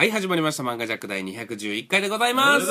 [0.00, 2.66] はい始まりました漫画ジャック第211回でございます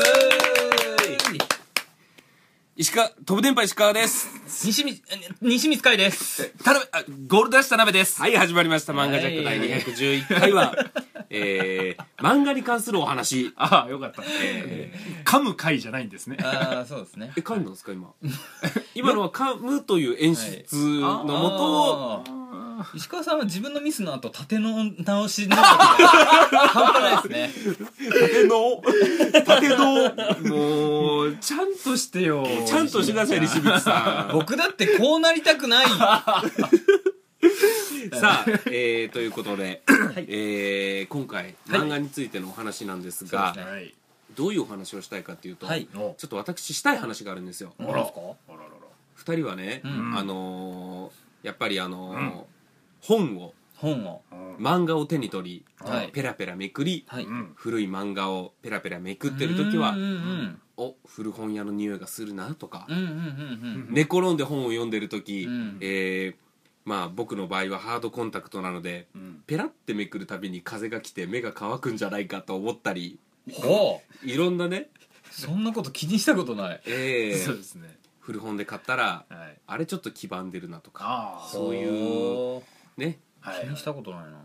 [2.76, 5.00] 石川飛ぶ電波石川です西光、
[5.40, 6.50] 西光海です。
[6.64, 8.20] たなべあゴールドラッシュ田辺です。
[8.20, 10.74] はい始まりました漫画ジャック第211回は
[11.30, 14.24] えー、漫画に関するお話ああ、よかった。
[15.24, 16.38] 噛む回じゃないんですね。
[16.42, 17.32] ああ、そうですね。
[17.38, 18.12] え噛んだんですか今？
[18.96, 21.50] 今のは噛むという演出のも
[22.26, 22.39] とを
[22.96, 25.68] 石川さんは自分のミスの後、立ての直し能力が
[26.68, 27.78] 半端ないですね。
[28.10, 28.82] 縦の
[29.46, 30.14] 縦の
[30.56, 32.46] もう、ちゃんとしてよ。
[32.66, 35.86] ちゃんとしてください西光さん僕だってこうなりたくない。
[38.20, 39.82] さあ、えー、ということで、
[40.28, 43.94] えー今回漫画についてのお話なんですが、はい。
[44.36, 48.10] どういうお話をしたいかっていうと、はいちょっと私したい話があるんですよ、あららら。
[49.16, 52.44] 二人はね、うんあのーやっぱりあのー
[53.02, 54.22] 本を本を。
[54.60, 57.24] 漫画を手に取り、はいペラペラめくり、はい。
[57.24, 57.52] うん。
[57.56, 62.98] 古い漫画をペラペラめくってる時はうんうんお古本屋の匂いがするなとかうん。
[62.98, 66.36] うんうんうん寝転んで本を読んでる時、うんえー
[66.86, 73.54] まあ僕の場合はハードコンタクトなので、んペラってめくるたびに風が来て目が乾くんじゃないかと思ったりうん。
[73.54, 74.28] ほう。
[74.28, 74.90] いろんなね、
[75.30, 76.82] そんなこと気にしたことない。
[76.86, 77.98] えー そうですね。
[78.20, 79.58] 古本で買ったらはい。
[79.68, 81.50] あれちょっと黄ばんでるなとかああ。
[81.50, 82.64] そういうほ
[83.00, 83.20] ね。
[83.42, 84.40] う気にしたことないな。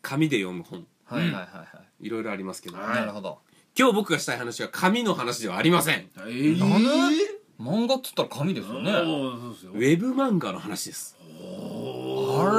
[0.00, 0.86] 紙で読む本。
[1.04, 1.64] はいはいはいは
[2.00, 2.08] い。
[2.08, 2.80] ろいろありますけど、い。
[2.80, 2.94] はい。
[2.94, 3.40] なるほど。
[3.78, 6.08] 今日僕がしたい話は紙の話ではありません。
[6.18, 6.58] えー。
[6.58, 7.36] なんで？
[7.60, 8.90] 漫画っつったら紙ですよね。
[8.90, 9.72] おーそうですよ。
[9.72, 9.76] ウ。
[9.78, 11.16] ェブ漫画の話です。
[11.20, 11.24] あ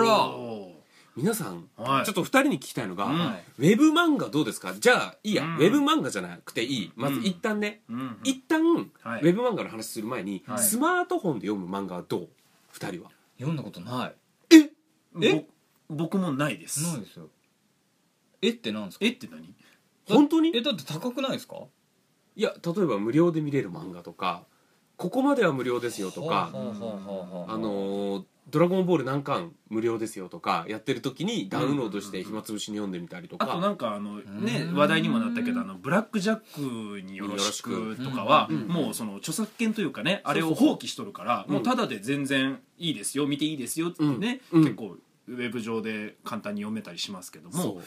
[0.03, 0.27] ら。
[0.27, 0.71] お
[1.15, 2.05] 皆さん、はい。
[2.05, 3.13] ちょっと二人に聞きたいのが、うん。
[3.13, 4.73] ウェブ漫画どうですか？
[4.79, 5.55] じゃあいいや、うん。
[5.55, 6.91] ウェブ漫画じゃなくていい。
[6.95, 8.17] まず一旦ね、ーうん。
[8.23, 8.63] 一旦、
[9.02, 9.21] はい。
[9.21, 10.59] ウェブ漫画の話する前に、はい。
[10.59, 12.30] スマートフォンで読む漫画はどう？
[12.71, 13.09] 二人は。
[13.37, 14.13] 読んだことない。
[15.23, 15.45] え？
[15.89, 16.83] 僕もないです。
[16.94, 17.30] ないですよ。
[18.42, 19.05] えってなんですか？
[19.05, 19.54] えって何？
[20.08, 20.52] 本当に？
[20.55, 21.55] えだって高くないですか？
[22.36, 24.44] いや例えば無料で見れる漫画とか
[24.95, 34.76] ここまでは無料ですよとか、あのードラゴンボール何巻無料ですよとかやってる時にダウンロードして暇つぶしに読んでみたりとか、あとなんかあのねうん。
[34.78, 38.67] 話題にもなったけどあのブラックジャックによろしくとかはうん。
[38.70, 44.64] もうその著作権というかねあれを放棄しとるからうんもうただで全然いいですよ見ていいですよってねうん。
[44.64, 44.95] 結構
[45.27, 47.55] ウェブ上で簡単に読めたりしますけども。
[47.55, 47.82] そ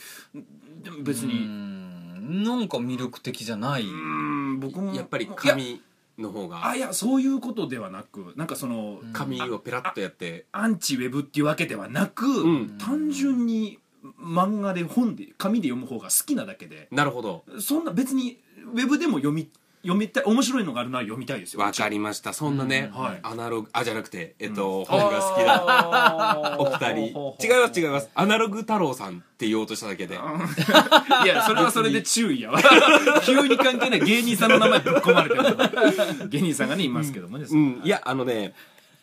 [0.83, 2.43] でも別うにん。
[2.45, 3.83] なんか魅力的じゃない。
[3.83, 4.93] うん僕も。
[4.93, 5.83] うやっぱり紙
[6.19, 6.67] の方が。
[6.67, 9.12] あいやそういうことではなくなんかそのうん。
[9.12, 10.47] 紙をペラッとやって。
[10.53, 13.79] アンチウェブっていうわけではなくん単純に
[14.19, 17.84] 漫画で本で紙で読む方が好きなだけでなるほどそん。
[17.84, 18.41] な別に
[18.73, 19.50] ウェブでも読み
[19.83, 21.61] 読みたい面白いのがあるなら読みたいですよ。
[21.61, 22.35] わかりました。
[22.35, 23.03] そんなね、うん。
[23.03, 23.21] はい。
[23.23, 27.47] アナログあじゃなくてえっと、本が好きななお二人。
[27.47, 28.11] 違います違います。
[28.15, 30.17] アナログ太郎さんって言おうとしただけで。
[31.25, 32.61] いやそれはそれで注意やわ。
[33.25, 35.37] 急に関係ない芸人さんの名前ぶっ込まれて
[36.25, 37.81] る芸人さんがねいますけどもね、うん。
[37.83, 38.55] いやあのね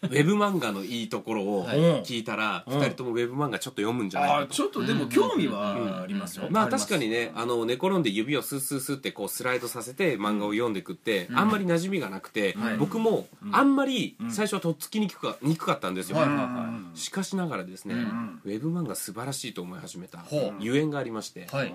[0.03, 1.77] ウェブ漫画のいいところをはい。
[2.03, 2.79] 聞いたら、うん。
[2.79, 12.77] 二人ともウェブ漫画ちょっと読むんじゃないあかとーちょっとでも興味はありますよ、まあ確かにねあの寝転んで指をスースースーってこうスライドさせて漫画を読んでいくって、あんまり馴染みがなくて、はい。
[12.77, 18.41] 僕もあんまり最初はとっつきにくかにくかったんですよ、はいはいうんしかしながらですね、ん。
[18.43, 20.53] ウェブ漫画素晴らしいと思い始めたほう。
[20.59, 21.73] ゆえんがありまして、はい。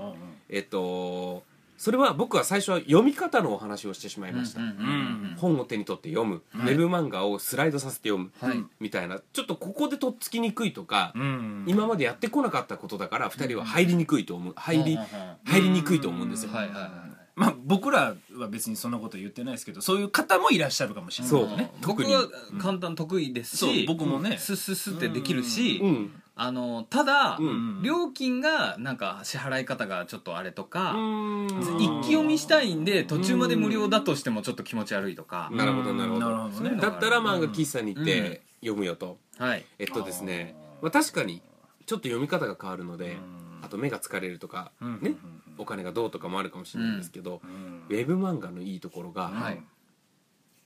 [0.49, 1.45] えっと
[1.83, 9.19] それは僕は最初は読み方のお話をしてしまいました、うんうんうん本を手に取って読む、ウェブ漫画をスライドさせて読む、はいみたいな。
[9.33, 14.55] ちょっとここでとっつきにくいとか、うん今までやってこなかったことだから2人は入りにくいと思う。
[14.57, 14.97] 入り
[15.45, 16.91] 入りにくいと思うんですよ、はいはいはい。
[17.35, 21.57] まあ僕らは別にそんなこと言ってないですけどそういう方もいらっしゃるかもしれないそう。
[21.57, 24.37] ね特に僕は簡単得意ですそうし、僕もね。
[24.39, 31.47] スッスッスッってできるし、うんあのただ、うん料金がなんか支払い方がちょっとあれとか、うん。
[31.79, 36.21] 一気読みしたいんで途中まで無料だとしてもちょっと気持ち悪いとか、なるほどなるほど。
[36.21, 36.55] なるほどね。
[36.57, 39.67] そういうのだったら漫画喫茶に行って読むよと、はい。
[39.79, 41.43] えっとですね、まあ、確かに
[41.85, 43.19] ちょっと読み方が変わるので、
[43.61, 45.01] あと目が疲れるとか、うん。
[45.03, 45.15] ね？
[45.59, 47.83] お金がどうとかもあるかもしれないんですけど、うん。
[47.91, 49.57] ウェブ漫画のいいところが、はい。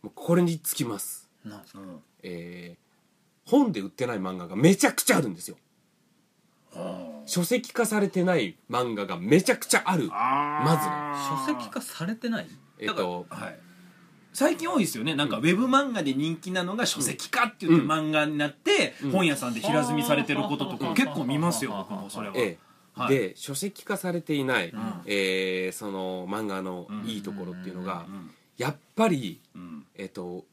[0.03, 1.81] もうこれにつきます、なんですか？
[1.81, 2.01] うん。
[2.23, 2.86] えー
[3.46, 5.56] 本で売ってない漫画がめちゃくちゃあるんですよ。
[7.25, 10.08] 書籍化されてない漫画がめちゃくちゃある。
[10.12, 10.64] あー。
[10.64, 12.46] ま書籍化されてない？
[12.78, 13.58] えっとはい。
[14.32, 15.14] 最近多いですよね。
[15.14, 19.10] なんかウェブ漫画で人気なのが書籍化っていう漫画になってうん。
[19.10, 22.34] 本屋さんで平積みされてることとかうん結構見ますよ僕もそれは。
[22.37, 22.58] ええ。
[22.94, 23.14] はい。
[23.14, 24.72] で書籍化されていない、ん。
[25.06, 28.31] えーその漫画のいいところっていうのが、うん。
[28.58, 29.87] やっぱり、うん。
[29.94, 30.44] えっと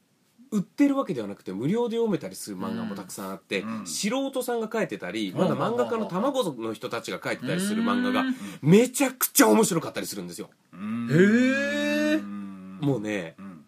[0.54, 3.88] 売ってるわけではなくて無料で読めたりする漫画もたくさんあって、うん。
[3.88, 5.40] 素人さんが書いてたり、うん。
[5.40, 8.36] まだ漫画家の卵の人たちが書いてたりする漫画がうん。
[8.62, 11.10] めちゃくちゃ面白かったりするんですよ、うん。
[11.12, 13.66] へえうんもうねうん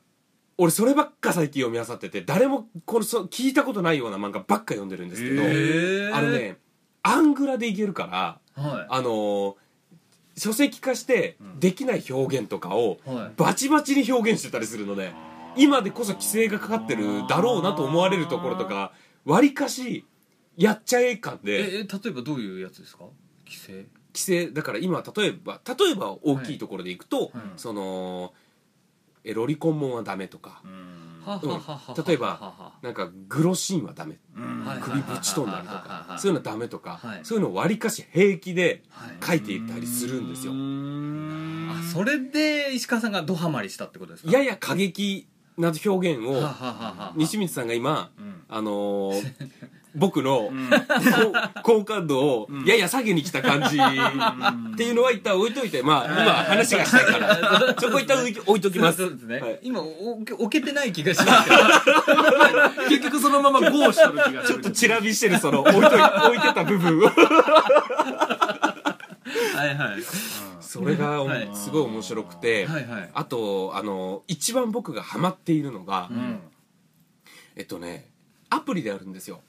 [0.58, 5.42] 俺そればっか最近読み漁ってて誰もこれそ聞いたことないような漫画ばっか読んでるんですけど、
[6.16, 6.58] あのね
[7.04, 9.56] アングラでいけるからはあのー
[10.38, 13.00] 書籍化してできない表現とかを
[13.38, 15.14] バチバチに表現してたりするので
[15.58, 18.92] 今でこそ規制がかかってるだろうなと思われるところとか
[19.26, 20.06] わりかし
[20.58, 21.80] やっちゃえ感で。
[21.80, 23.06] ええ例えばどういうやつですか？
[23.46, 23.74] 規制？
[23.74, 27.32] 規制だから今例えば例えば大きいところでいくと、はい。
[27.58, 28.34] その
[29.24, 31.50] えロリコンモンはダメとか、はうん。
[31.50, 34.18] ははは例えばははなんかグロシーンはダメ。
[34.36, 34.64] うん。
[34.64, 37.20] はい首ぶち飛んだりとはいはいはいはいかそういうのダメとか、はい。
[37.24, 39.18] そういうのをわりかし平気ではい。
[39.26, 40.54] 書いていったりするんですよ。
[40.54, 44.32] あそれで石川さんがドハマりしたってことですか？
[44.32, 48.44] やや過激な表現を西光さんが今うん。
[48.50, 49.34] あのー
[49.96, 50.70] 僕のうん。
[51.64, 52.66] 好好感度をうん。
[52.66, 53.78] やや下げに来た感じ。
[53.78, 57.76] っていうのは一旦置いといてまあ今話がしたいから。
[57.80, 59.04] そこ一旦置い置いときます。
[59.04, 59.60] そうですね、はい。
[59.64, 61.56] 今お置けてない気がしますけど。
[62.90, 64.54] 結局そのままゴーしとる気がする。
[64.54, 67.10] ちょっとチラ見してるその置いとい置いてた部分を
[69.56, 70.02] はいはい。
[70.62, 72.86] それがおはいすごい面白くてはい。
[72.88, 76.40] はいあとあの一番僕がハマっているのがうん。
[77.56, 78.10] えっとね
[78.50, 79.42] アプリであるんですよ。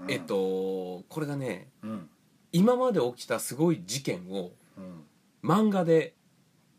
[0.00, 0.10] うん。
[0.10, 2.08] えっとこれがねうん。
[2.52, 5.04] 今まで起きたすごい事件をうん。
[5.48, 6.14] 漫画で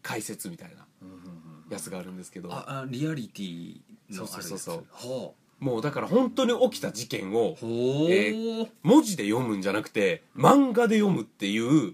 [0.01, 1.71] 解説みたいなうん。
[1.71, 3.81] やつがあるんですけどああリアリティ
[4.11, 4.47] のあれです。
[4.49, 7.57] そうそうそうほもうだから本当に起きた事件を
[8.09, 11.91] え文字で読むんじゃなくて漫画で読むっていうは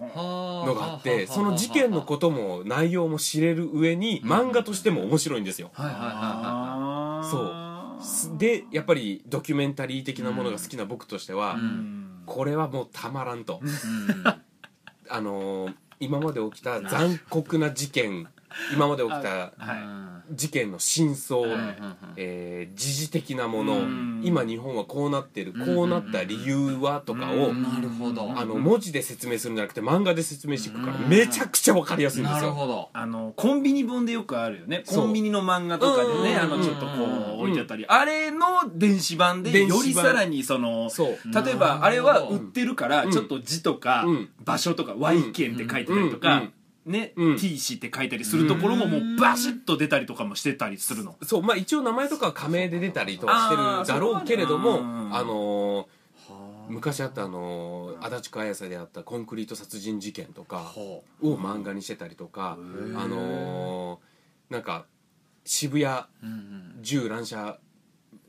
[0.00, 5.70] のがあってその事件のことも内容も知れる上に漫画としても面白いんですよ。
[7.30, 7.68] そう。
[8.00, 11.56] すでやっぱりドキュメンタリー的なものが好きな僕としては、
[12.26, 13.60] これはもうたまらんと、
[15.08, 18.28] あのー今まで起きた残酷な事件
[18.72, 19.50] 今まで起きたは
[20.30, 20.34] い。
[20.34, 21.42] 事件の真相、
[22.16, 24.20] えー時事的なもの、うん。
[24.24, 28.32] 今日本はこうなってるうんこうなった理由はとかを、うんなるほど。
[28.36, 31.08] あの文字で説明するんじゃなくて漫画で説明していくからうん。
[31.08, 32.36] めちゃくちゃ分かりやすいんですよ。
[32.40, 32.90] なるほど。
[32.92, 34.82] あのコンビニ本でよくあるよね。
[34.86, 37.86] コンビニの漫画とかでねうんあのちょっとこう置いてあったり。
[37.88, 38.38] あれの
[38.74, 40.90] 電子版でよりさらにその
[41.44, 43.12] 例えばあれは売ってるからうん。
[43.12, 44.28] ちょっと字とかうん。
[44.44, 46.52] 場所とか Y 県って書いてたりとうかん
[46.88, 47.36] ねうん。
[47.38, 51.16] T 氏って書いたりするところももうバシッと出たりとかもしてたりするの。
[51.22, 53.48] そうまあ一応名前とかは仮名で出たりとか
[53.84, 54.78] してるだろうけれども
[55.14, 55.86] あのー
[56.70, 62.58] 昔あったあのー足立区綾瀬であったコンクリート殺人事件とかほを漫画にしてたりとか
[62.96, 64.84] あのーなんか
[65.44, 66.04] 渋谷
[66.82, 67.58] 銃乱射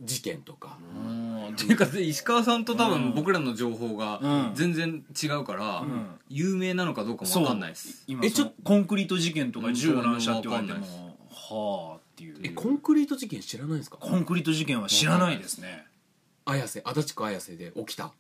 [0.02, 0.78] 事件とか。
[0.96, 1.48] うん。
[1.50, 4.52] っていうか石川さんと多分僕らの情報がうん。
[4.56, 6.20] 全然違うから、ん。
[6.30, 8.06] 有名なのかどうかも分かんないです。
[8.08, 8.52] えちょ今その。
[8.64, 10.82] コンクリート事件とか銃乱射って言われてうん。
[10.82, 12.40] もはあっていう。
[12.44, 13.98] えコンクリート事件知らないんですか？
[13.98, 15.86] コンクリート事件は知らないですね。
[16.46, 18.12] 綾瀬足立区綾瀬で起きた？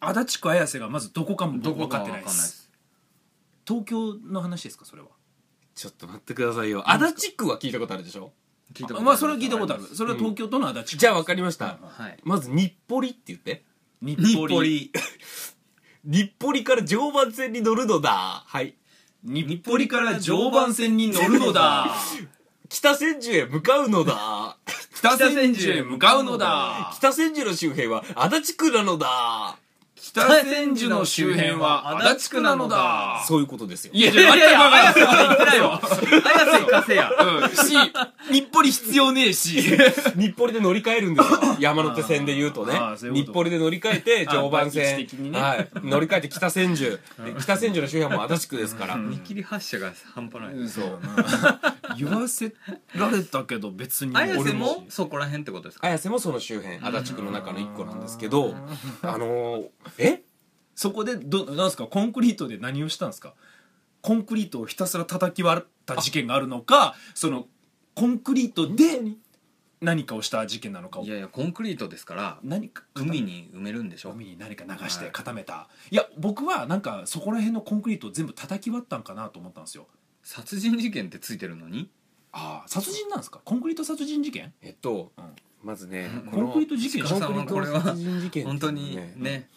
[0.00, 2.70] 足立区綾瀬がまずどこかもどこか僕分かってないです。
[3.66, 5.08] 東京の話ですかそれは？
[5.74, 6.88] ちょっと待ってくださいよ。
[6.88, 8.32] 足立区は聞いたことあるでしょ？
[8.72, 9.84] 聞いたことまあそれは聞いたことある。
[9.84, 11.00] すそれは東京都の足立区。
[11.00, 11.78] じゃあ分かりました。
[11.82, 12.16] はい。
[12.24, 13.64] まず日暮里って言って。
[14.00, 14.56] 日日暮里。
[14.56, 14.90] 暮里。
[16.04, 18.44] 日暮里から常磐線に乗るのだ。
[18.46, 18.74] はい。
[19.22, 21.94] 日暮里から常磐線に乗るのだ。
[22.68, 24.58] 北千住へ向かうのだ。
[24.96, 26.92] 北千住へ向かうのだ。
[26.96, 29.58] 北千住の周辺は足立区なのだ
[30.12, 33.24] 北千住の周辺は足立区なのだ。
[33.26, 33.92] そういうことですよ。
[33.94, 37.10] いやいやいや綾瀬まで言ってないわ綾瀬行かせや。
[37.18, 37.48] うん。
[37.50, 37.74] し
[38.30, 39.62] 日暮里必要ねえし。
[40.14, 41.56] 日暮里で乗り換えるんですよ。
[41.58, 42.76] 山手線で言うとね。
[42.76, 43.44] あーそういうこと。
[43.44, 45.06] 日暮里で乗り換えて常磐線。
[45.32, 47.00] はい、乗り換えて北千住。
[47.24, 50.68] で北千住の周辺も足立区ですから、見切り発車が半端ない。
[50.68, 50.98] そう
[51.98, 52.52] 言わせ
[52.94, 54.84] られたけど別に綾瀬俺も？
[54.90, 55.86] そこら辺ってことですか？
[55.86, 58.54] 綾瀬もその周辺足立区の中の一個なんですけど。
[59.02, 59.64] あのー
[59.98, 60.22] え？
[60.74, 61.86] そこでどなんですか？
[61.86, 63.34] コンクリートで何をしたんですか？
[64.02, 67.46] コンクリートをひたすら叩き割った事件があるのかその
[67.94, 69.00] コンクリートで
[69.80, 71.04] 何かをした事件なのかを。
[71.04, 74.10] いやいやコンクリートですから何か海に埋めるんでしょ？
[74.10, 79.86] 海に何か流して固めた、い、や僕はなんかそこら辺のコンクリートを全部叩き割ったんかなと思ったんですよ。
[80.22, 81.88] 殺人事件ってついてるのに？
[82.32, 83.40] ああ殺人なんですか？
[83.44, 84.52] コンクリート殺人事件？
[84.60, 85.24] えっと、うん。
[85.62, 89.48] まずねコンクリート事件コンクリートこれは殺人事件本当にね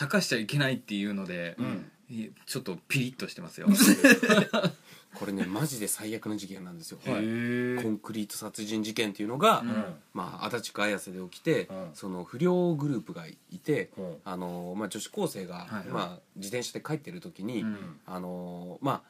[0.00, 1.90] 茶化しちゃいけないっていうので、うん。
[2.08, 3.68] いちょっとピリッとしてますよ。
[5.14, 7.22] これねマジで最悪な事件なんですよ、はい。
[7.22, 9.84] へコンクリート殺人事件っていうのが、うん。
[10.14, 11.90] まあ、足立区綾瀬で起きて、うん。
[11.92, 14.00] その不良グループがいて、う。
[14.00, 18.00] んあのまあ、女子高生が、はいまあ、自転車で帰ってる時に、うん。
[18.06, 19.02] あのまあ、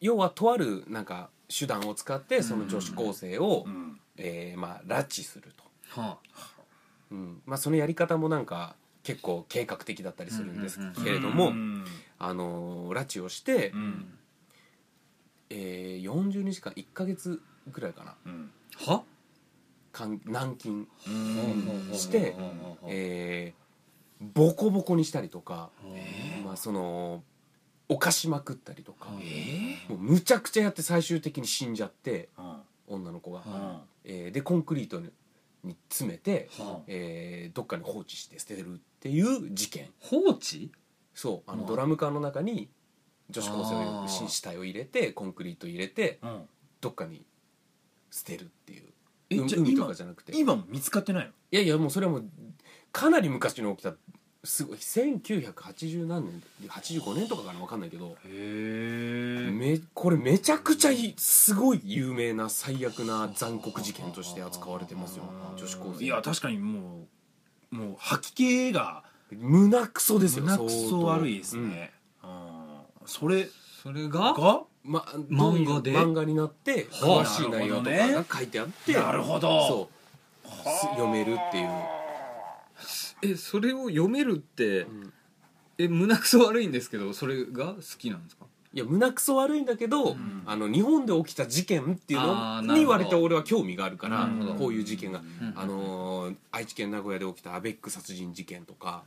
[0.00, 4.00] 要はとあるなんか手段を使ってその女子高生を、うん。
[4.16, 5.52] えーまあ、拉致する
[5.92, 6.18] と、は
[7.10, 7.42] うん。
[7.44, 11.84] まあ、そのやり方もなんか結構計画的だったりするんですうんうんうんけれども、うん
[12.20, 14.18] あの拉致をして、うん。
[15.50, 17.40] えー40日間1ヶ月
[17.70, 18.14] ぐらいかな。
[18.26, 18.50] うん。
[18.86, 19.02] あは？
[19.92, 22.34] かん軟禁うんして
[22.86, 23.68] えー
[24.34, 27.22] ボコボコにしたりとか、えまあ、その
[27.88, 32.56] 犯しまくったりとか、えもうむちゃくちゃやって最終的に死んじゃってうん。
[32.88, 35.08] 女の子が、はえーでコンクリートに
[35.64, 39.90] に詰めて、はあえーどっかに放置して捨てるっていう事件。
[40.00, 40.70] 放置？
[41.14, 41.70] そうあのはあ。
[41.70, 42.68] ドラム缶の中に
[43.30, 46.48] 女子高生あーを死死体を入れてコンクリート入れてうん。
[46.80, 47.24] どっかに
[48.10, 48.84] 捨てるっていう。
[49.30, 50.32] えじゃ海と今かじゃなくて。
[50.36, 51.30] 今も見つかってないの？
[51.52, 52.24] いやいやもうそれはもう
[52.92, 53.94] かなり昔に起きた
[54.44, 58.16] すごい1980何年85年とかかな分かんないけど。
[58.24, 65.24] へめこれめちゃくちゃいすごい有名な最悪な残酷事件として扱われてますよ。
[65.56, 66.04] 女子高生。
[66.04, 67.06] いや確かにもう
[67.70, 72.80] もう吐き気が胸クソですよ胸くそ悪いですね、うん。
[73.06, 73.48] それ
[73.82, 74.32] それが？
[74.32, 75.92] がうんま、漫画で？
[75.92, 77.24] 漫画になってはあ。
[77.24, 79.68] 詳しい内容とかが書いてあってなるほど。
[79.68, 79.90] そ
[80.44, 80.48] う。
[80.48, 81.68] す読めるっていう、
[83.22, 85.12] えそれを読めるってうん。
[85.76, 88.46] え胸くそ悪いんですけどそれが好きなんですか？
[88.78, 90.42] いや胸クソ悪いんだけど、ん。
[90.46, 92.74] あの日本で起きた事件っていうのあーなるほど。
[92.78, 95.24] に割と俺は興味があるからなるほどこういう事件が、ん。
[95.56, 99.02] あのー愛知県名古屋で起きたアベック殺人事件とか。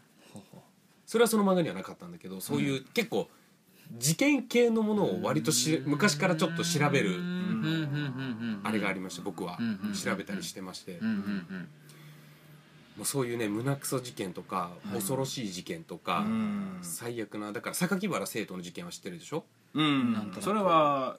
[1.06, 3.30] それはその漫画にはなかったんだけどそういう結構
[3.98, 7.20] 事件系のものを割とし昔からちょっと調べる
[8.64, 9.58] あれがありまして僕は。
[9.60, 9.80] うん。
[9.88, 9.94] うん。
[9.94, 10.94] 調べたりしてまして。
[11.02, 11.08] うん。
[11.08, 11.14] うん。
[11.14, 11.68] うん。
[12.98, 16.78] もうそういうね胸クソ事件とか恐ろしい事件とかうん。
[16.82, 19.44] 最悪なだから榊原生徒の事件は知ってるでしょ？
[19.74, 20.14] うん。
[20.14, 20.42] なんとなく。
[20.44, 21.18] それは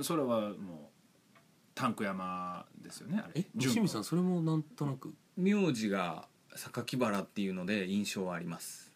[0.00, 0.52] それはもう
[1.74, 3.42] タンク山ですよねあれ。
[3.42, 3.46] え？
[3.54, 5.14] 西見さんそれもなんとなく？
[5.36, 8.90] 名字が榊原っていうので印象はあります。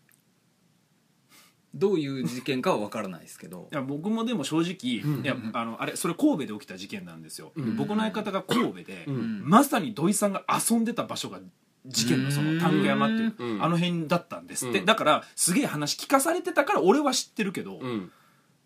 [1.74, 3.68] どういう事件かは分からないですけど。
[3.72, 5.24] いや僕もでも正直、うん。
[5.24, 7.76] いやあのあれそれ神戸で起きた事件なんですよ、うん。
[7.76, 9.42] 僕の相方が神戸で、うん。
[9.44, 11.40] まさに土井さんが遊んでた場所が
[11.84, 13.62] 事件のそのタンク山っていう、うん。
[13.62, 14.84] あの辺だったんですって、うん。
[14.86, 18.12] だからすげえ話聞かされてたから俺は知ってるけど、うん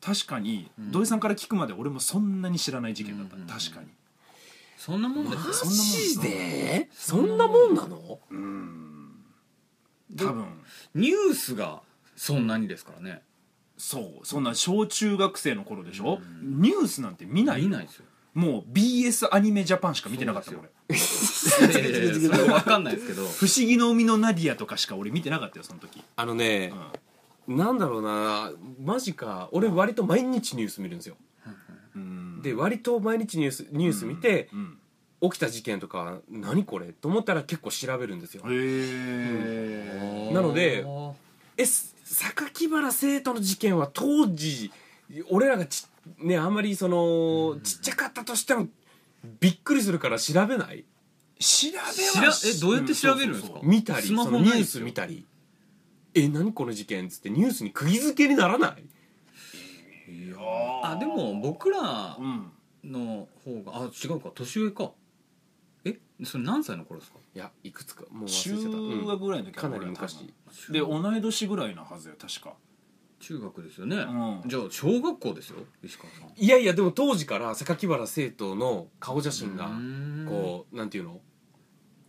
[0.01, 0.93] 確かにうん。
[0.93, 3.89] 土井さんから聞くまで俺もそんなに知らない事件だった、うん確かに。
[4.77, 8.19] そんなもんですよそんなもんマジでそんなもんなの？
[8.31, 9.11] うん。
[10.17, 10.47] 多分。
[10.95, 11.83] ニュースが
[12.17, 13.23] そんなにですからね。
[13.77, 14.27] そう。
[14.27, 18.05] そんな小中学生の頃でしょ、ニュースなんて見ない見ないですよ。
[18.33, 20.71] もう BS アニメジャパンしか見てなかったそう俺。
[21.73, 23.27] いやいやいやそれは分かんないですけど。
[23.29, 26.97] 不思議の海のナディアとかしか俺見てなかったよその時、あのねう
[27.57, 29.49] なんだろうなマジか。
[29.53, 31.17] 俺割と毎日ニュース見るんですよ。
[31.99, 32.41] ん。
[32.43, 34.77] で割と毎日ニュースニュース見てうん
[35.23, 36.93] 起きた事件とか何これ？
[36.95, 38.43] と思ったら結構調べるんですよ。
[38.47, 40.87] へえなので
[41.59, 44.73] えす榊原生徒の事件は当時
[45.29, 45.87] 俺らがち
[46.19, 48.69] ねあんまりそのちっちゃかったとしても
[49.41, 50.85] びっくりするから調べない？
[51.39, 53.59] 調べはえどうやって調べるんですか？
[53.59, 55.27] うそう見たりスマホそのニュース見たり
[56.15, 57.07] え何この事件？
[57.07, 58.77] っつってニュースに釘付けにならな
[60.09, 60.13] い？
[60.13, 60.37] いや
[60.83, 62.51] あでも僕らうん。
[62.83, 64.31] の方があ違うか。
[64.35, 64.93] 年上か。
[65.85, 67.19] えそれ何歳の頃ですか？
[67.35, 68.05] いやいくつか。
[68.11, 69.07] もう忘れ中ちゃった、うん。
[69.07, 70.17] 学ぐらいの時かなり昔。
[70.17, 72.55] 分で同い年ぐらいのはずよ確か。
[73.19, 74.43] 中学ですよね、うん。
[74.47, 76.33] じゃあ小学校ですよ石川さん。
[76.43, 79.71] いやいやでも当時から榊原生徒の顔写真がう
[80.27, 81.21] こうなんていうの？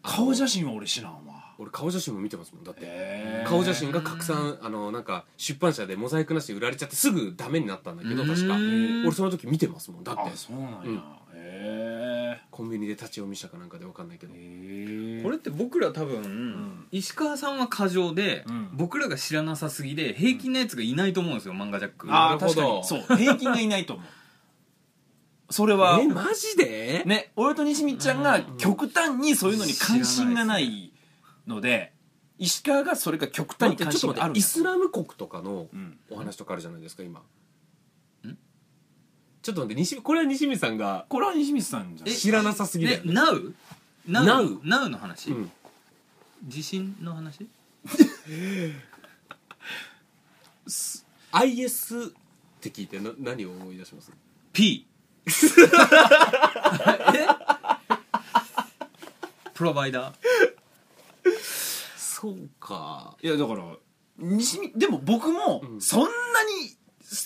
[0.02, 3.44] 顔写真真は俺知らんわ俺顔写真も見てますもんだって。
[3.48, 8.56] 顔写真が拡散あのなんか出版社でモザイクなしで売られちゃってすぐダメになったんだけど確か。
[8.56, 10.22] うん俺その時見てますもんだって。
[10.22, 11.04] あそうなんや、うん。
[11.34, 14.34] へコンビニで立ち読みしたかなんかで分かんないけど。
[14.34, 14.38] こ
[15.30, 16.88] れって僕ら多分、ん。
[16.92, 18.70] 石川さんは過剰で、うん。
[18.74, 22.12] 僕らが知らなさすぎで平均なやつがいないと思うんですよ漫画ジャック。
[22.12, 22.84] ああ確かに。
[22.84, 24.06] そう平均がいないと思う。
[25.54, 27.04] それはえマジで？
[27.06, 30.91] ね俺と西見ちゃんが極端にそういうのに関心がない
[31.48, 31.94] ので
[32.38, 36.00] 石川がそれが極端に関ちょっと待ってイ心があるんだスラム国とかのうん。
[36.10, 37.22] お話とかあるじゃないですか今。
[39.42, 43.02] ちょっと待って西これは西見さんがこれは西光さんじゃんえ知らなさすぎだよ。
[43.04, 43.54] え Now?
[44.08, 44.24] Now?
[44.24, 44.60] Now?
[44.62, 45.52] Now の話、うん。
[46.48, 47.48] 地震の話
[51.32, 52.10] ？IS っ
[52.62, 54.12] て聞いてな何を思い出します
[54.54, 54.86] ？P
[55.28, 55.32] え？
[59.54, 60.16] プロバイダー
[62.22, 63.18] そうか。
[63.24, 63.64] いやだから
[64.18, 65.82] 西見でも僕もうん。
[65.82, 66.78] そんなに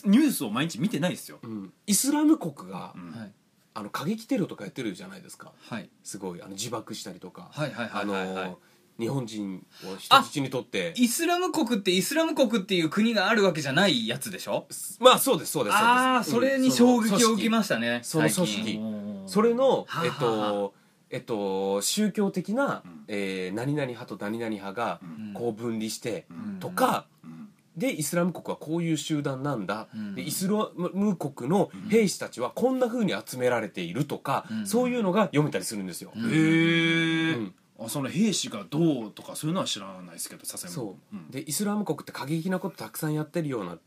[0.06, 1.74] ニュースを毎日見てないですよ、うん。
[1.86, 3.12] イスラム国が、うん。
[3.12, 3.32] はい。
[3.74, 5.52] あの過激テロとかやってるじゃないですか。
[5.70, 5.90] はい。
[6.04, 8.50] すごいあの自爆したりとか、はいはいはあいはい、はい。
[8.52, 8.60] の
[8.98, 10.94] 日本人を人質にとって。
[10.96, 14.66] イスラム国ってイスラム国っていう国があるわけじゃないやつでしょ？
[15.02, 18.72] まあそうですそうですああそれに衝撃を受けましたねその組織。
[18.78, 20.74] うんそれのはあえっはあはと
[21.16, 23.04] えっと宗教的な、うん。
[23.08, 25.34] えー何々派と何々派がうん。
[25.34, 26.60] こう分離して、うん。
[26.60, 27.50] とかうん。
[27.78, 30.16] でイスラム国はこういう集団なんだ、うん。
[30.16, 34.68] でイスラム国の兵士たちはこんな風に集められているとか、うん。
[34.68, 37.54] そういうのが読めたりするんですよ、うんへえ、うん。
[37.80, 41.32] あその兵士がどうとかそういうのは知らないですけどさすがにそう、ん。
[41.32, 43.78] でイスラム国って過激なことたくさんやってるような、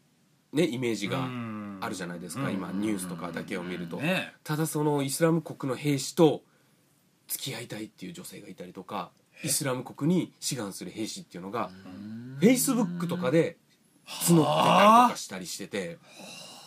[0.55, 1.79] ね、イメージがうん。
[1.81, 2.55] あるじゃないですか、うん。
[2.55, 4.33] 今ニュースとかだけを見ると、ね。
[4.45, 6.43] ただそのイスラム国の兵士と
[7.29, 9.11] 付き合いたいっていう女性がいたりとか
[9.45, 11.71] イスラム国に志願する兵士っていうのが
[12.41, 13.57] フェイスブックとかで
[14.07, 15.99] 募ってたりとかしたりしてて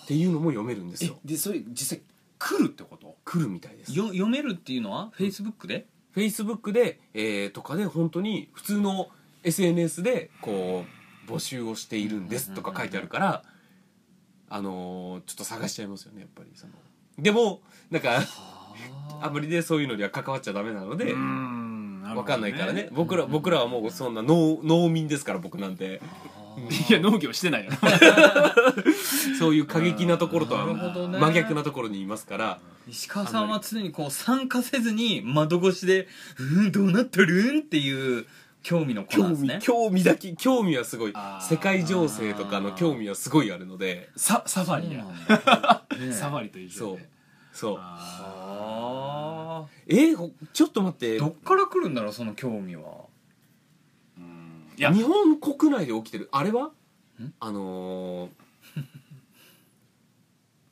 [0.04, 2.02] っていうのも読めるんですえよでそれ実際
[2.40, 3.18] 来るってこと？
[3.24, 3.96] 来るみたいです。
[3.96, 5.10] よ読めるっていうのは？
[5.14, 5.86] フェイスブックで？
[6.12, 9.10] フェイスブックで、えーとかで本当に普通の
[9.44, 10.84] SNS でこ
[11.28, 13.44] う募集をしているんですとか書いてあるから
[14.50, 16.50] あのーちょっと探しちゃいますよねやっぱり。
[16.56, 16.74] その
[17.20, 18.22] でもなんか
[19.22, 21.62] あんまりねそういうのには関わっちゃダメなのでうん
[22.16, 22.90] わかんないからね。
[22.92, 26.02] 僕ら僕らはもうそんな農農民ですから僕なんて。
[26.90, 27.72] いや農業してないよ。
[29.40, 32.60] そういう過激なところとは真逆なところにいますから。
[32.90, 36.08] 石川さんは常にこう参加せずに窓越しで
[36.40, 38.26] 「うんどうなっとるん?」っていう
[38.64, 39.60] 興味の子な興味んですね。
[39.62, 41.14] 興味だけ興味はすごい。
[41.50, 44.10] 世界情勢とかの興味はすごいあるので。
[44.18, 45.06] ササファリや
[46.06, 47.10] ねサファリと一緒そうで
[47.54, 47.78] そう。
[47.80, 51.18] ああえーほちょっと待って。
[51.18, 52.84] ーどっから来るんだろうその興味は。
[54.18, 54.72] ーうん。
[54.78, 54.94] いや。
[54.94, 56.30] 日本国内で起きてる。
[56.32, 56.72] あれは？
[57.20, 57.34] ん？
[57.40, 58.30] あのー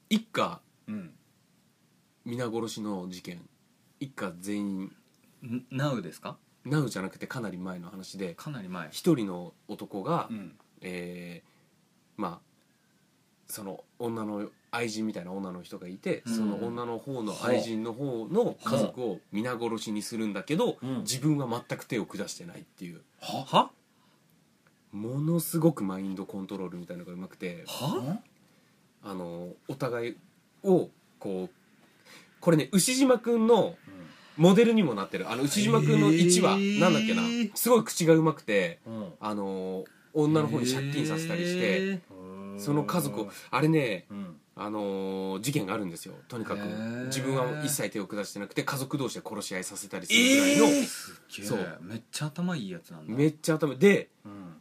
[0.09, 0.59] 一家。
[0.87, 1.11] うん。
[2.25, 3.41] 皆殺しの事件。
[3.99, 4.95] 一家全員。
[5.43, 6.37] んナウですか？
[6.65, 8.35] ナウじゃなくてかなり前の話で。
[8.35, 8.89] かなり前。
[8.91, 10.57] 一人の男が、うん。
[10.81, 11.49] えー
[12.21, 12.48] まあ
[13.49, 16.35] その女の愛人みたいな女の人がいて、うん。
[16.35, 20.99] その女の方の愛人の方の家族を皆殺しにするんだけど、うん。
[20.99, 23.01] 自分は全く手を下してないっていう。
[23.19, 23.43] は？
[23.45, 23.71] は？
[24.91, 28.19] ものすごくマインドコントロールみたいなのがうまくては？
[29.03, 30.17] あのお互い
[30.63, 31.49] をこう
[32.39, 33.75] これね牛島くんの
[34.37, 35.31] モデルにもなってる。
[35.31, 37.23] あの牛島くんの1話、へーなんだっけな。
[37.55, 39.07] すごい口がうまくてうん。
[39.19, 41.99] あの女の方に借金させたりして
[42.59, 44.35] その家族をあれねうん。
[44.61, 46.15] あのー事件があるんですよ。
[46.27, 46.59] とにかく。
[47.05, 51.79] 自分は一切手を下してなくて家族同士で殺し合いさせたりするぐらいの、えーそう。
[51.81, 53.13] めっちゃ頭いいやつなんだ。
[53.13, 54.57] めっちゃ頭でうん。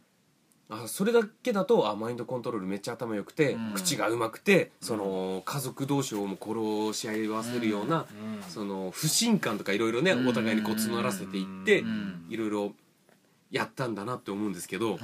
[0.71, 3.73] あそれだけだとあマインドコントロールめっちゃ頭良くて、うん。
[3.73, 8.49] 口がうまくてその家族同士をも殺し合わせるような、うん。
[8.49, 10.27] その不信感とかいろいろね、うん。
[10.29, 12.25] お互いにこう募らせていってうん。
[12.29, 12.71] いろいろ
[13.51, 14.99] やったんだなって思うんですけど、はい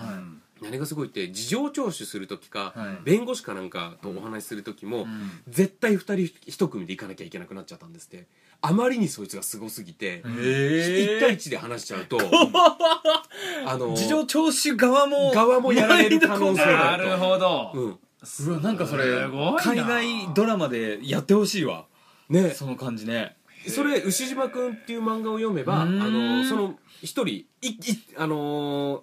[0.61, 3.03] 何がすごいって事情聴取する時か、はい。
[3.03, 5.31] 弁護士かなんかとお話しする時も、うん。
[5.47, 6.13] 絶対2人
[6.51, 8.27] 1組で行かなきゃいけなくなっちゃったんですって。
[8.61, 12.17] あまりにそいつがすごすぎて、1対1で話しちゃうと
[13.65, 17.09] あの事情聴取側も側もやられる可能性がなあると。
[17.11, 17.71] るほど。
[17.73, 17.99] うん。
[18.47, 19.61] うわなんかそれすごいな。
[19.61, 21.85] 海外ドラマでやってほしいわ。
[22.29, 22.51] ね。
[22.51, 23.35] その感じね。
[23.67, 26.41] それ牛島くんっていう漫画を読めばあうーん。
[26.43, 27.77] のその一人いい
[28.17, 29.01] あのー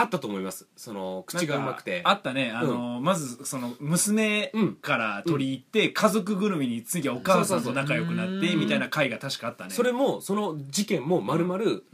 [0.00, 0.66] あったと思います。
[0.76, 2.02] その口がうまくて。
[2.04, 2.52] あったね。
[2.52, 9.70] あの、まずその娘から取り入って、家族ぐるみに次はお母さんと仲良くなってみたいな回が確かあったね。
[9.70, 11.84] それもその事件もまるまる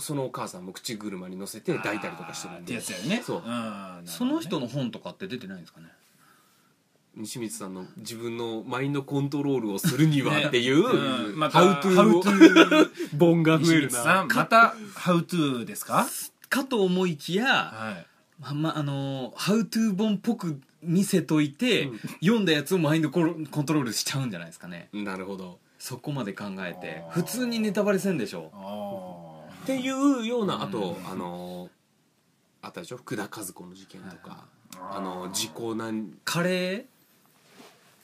[0.00, 3.22] そのお母さんも口車に乗せて抱いたりとかしてるんってでやつやよね。
[3.24, 3.40] そう。
[3.40, 3.46] ね。
[4.06, 5.88] その人の本とかって出てないんですかね？
[7.14, 11.38] 西光さんの自分のマインドコントロールをするにはっていう、うん。
[11.38, 16.06] またハウトゥー本 が増える西光さなんまた「How to」ですか？
[16.52, 18.06] かと思いきやはい。
[18.40, 21.98] ままあのハウトゥー本っぽく見せといて、うん。
[22.20, 24.90] 読んだやつをマインドコロコントロールしちゃうんじゃないですかね。
[24.92, 25.58] なるほど。
[25.78, 27.04] そこまで考えて。
[27.06, 27.12] あー。
[27.12, 28.50] 普通にネタバレせんでしょ。
[28.52, 29.62] あー。
[29.62, 31.10] っていうようなあと、うん。
[31.10, 31.70] あの
[32.60, 32.98] あったでしょ？
[32.98, 34.44] 福田和子の事件とか、
[34.76, 36.84] あーあの時効なんカレ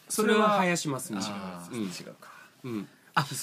[0.09, 1.77] それは林真ー澄あー。
[1.77, 1.83] うん。
[1.83, 2.31] 違うか。
[2.65, 2.89] うん。
[3.15, 3.35] あヒ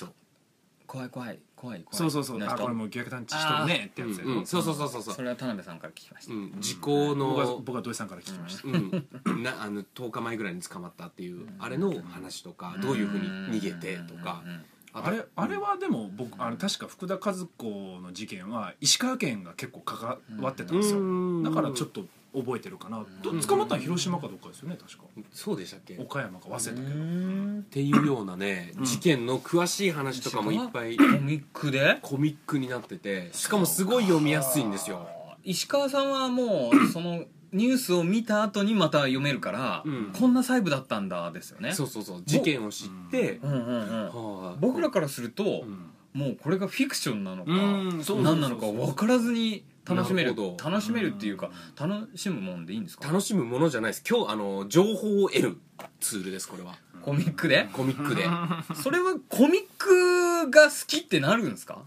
[0.88, 1.98] 怖い怖い怖い怖い。
[1.98, 2.44] そうそうそう。
[2.48, 5.16] あこれもう逆探知しとるねってやつやうん、そうそうそうそうそう。
[5.16, 8.68] それは田辺さんから聞きました、うん、時効僕はの、僕は土井さんから聞きました。
[8.68, 13.28] うん、なあの10日前ぐらいに捕まったっていうあれの話とかどういうふうに
[13.60, 14.42] 逃げてとか。
[14.46, 14.52] うん。
[14.52, 14.66] うん
[14.96, 21.00] とあれあれはでも僕あの確か福田和子の事件は石川県が結構関わってたんですよ。
[21.00, 21.44] うん。
[21.44, 23.06] だからちょっと覚えてるかな。
[23.22, 23.42] どうん。
[23.42, 25.04] 捕まったの広島かどっかですよね確か。
[25.32, 25.96] そうでしたっけ？
[25.96, 28.84] っ岡山か忘れたけどていうようなねうん。
[28.86, 32.00] 事件の詳しい話とかもいっぱいコミックで？
[32.02, 35.08] コミックになっててしかもすごい読みやすいんですよ。
[35.44, 40.12] 石川さんはもうそのニュースを見た後にまた読めるから、うん。
[40.12, 41.74] こんな細部だったんだですよね。
[41.74, 42.24] そうそうそう。
[42.26, 43.40] 事件を知って。
[43.44, 43.52] うん。
[43.52, 45.92] うんうんはあ僕らからすると、うん。
[46.14, 53.08] もうこれがフィクションなのかうんそうそうそう何なのか分からずに楽しめる楽しめるっていうか楽しむもんでいいんですか？
[53.08, 54.04] 楽しむものじゃないです。
[54.10, 55.58] 今日あの情報を得る
[56.00, 56.76] ツールですこれは。
[57.02, 57.70] コミックで？
[57.72, 58.26] コミックで。
[58.82, 61.84] それはコミックが好きってなるんですか？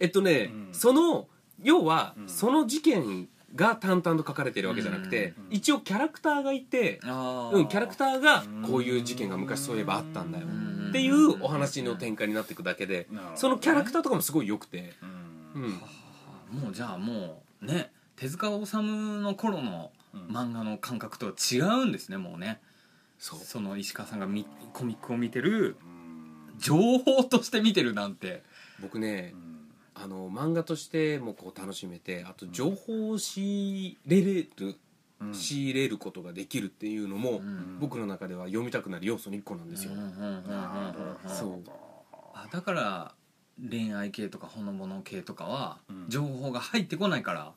[0.00, 0.68] えっとね、うん。
[0.72, 1.28] その
[1.62, 2.28] 要は、うん。
[2.28, 5.46] その事件が淡々と書かれてるわけじゃなくて、うん。
[5.50, 10.46] 一応キャラクターがいて、あうん、キャラクターがこういう事件が昔そういえばあったんだよ。
[10.46, 10.88] うん。
[10.88, 14.94] っていうお話の展開になっていくだけでそのキャラクターとかもすごい良くて、
[15.54, 15.62] うん。
[15.62, 15.80] うん、
[16.50, 18.76] もうじゃあもうね手塚治虫
[19.22, 22.60] の頃の漫画の感覚とは違うんですねもうね。
[23.18, 23.38] そう。
[23.40, 25.84] その石川さんがみコミックを見てるう
[26.56, 26.58] ん。
[26.58, 28.42] 情報として見てるなんて。
[28.80, 29.56] 僕ねうん。
[29.94, 34.50] あの漫画としてもこう楽しめてあと情報を仕入れる、
[35.20, 35.34] うん。
[35.34, 37.78] 仕入れることができるっていうのも、ん。
[37.80, 39.92] 僕の中では読みたくなる要素の一個なんですよ、
[41.26, 41.62] そう。
[42.34, 43.14] あだから
[43.58, 46.04] 恋愛系とかほのぼの系とかはうん。
[46.08, 47.52] 情報が入ってこないから。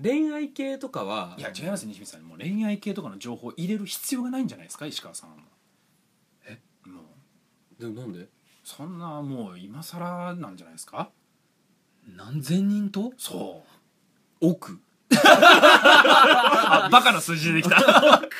[0.00, 2.22] 恋愛系とかはいや違います西光さん。
[2.22, 5.30] もう恋愛系とかの情報を入れる必要がないんじゃないですか石川さん。
[5.30, 5.36] は
[6.46, 6.60] え？
[6.86, 7.00] も
[7.80, 7.82] う。
[7.82, 8.28] でなんで？
[8.62, 11.10] そんなもう今更なんじゃないですか？
[12.16, 13.12] 何千人と？
[13.18, 13.64] そ
[14.40, 14.46] う。
[14.52, 14.78] 億。
[15.16, 17.76] あバカな数字出てきた。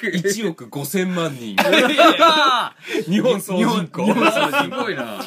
[0.03, 1.55] 1億5000万人。
[1.55, 2.75] いや
[3.09, 4.07] 日本総人口。
[4.07, 5.19] すごいな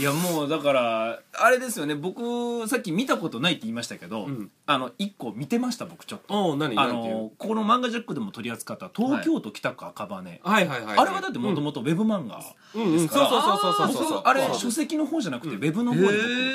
[0.00, 1.94] いやもうだからあれですよね。
[1.94, 4.50] 僕さっき見たことないって言いましたけど、うん。
[4.66, 6.34] あの一個見てました僕ちょっと。
[6.34, 7.14] おお何あ何ていう？
[7.14, 10.40] のここの漫画ジャックでも取り扱った東京都北区赤羽、はい。
[10.42, 12.40] はいはいあれはだってもともとウェブ漫画、
[12.74, 16.14] うんうんうんそうそうそうそうそうそうあれ書籍の方じゃなくてウェブの方で僕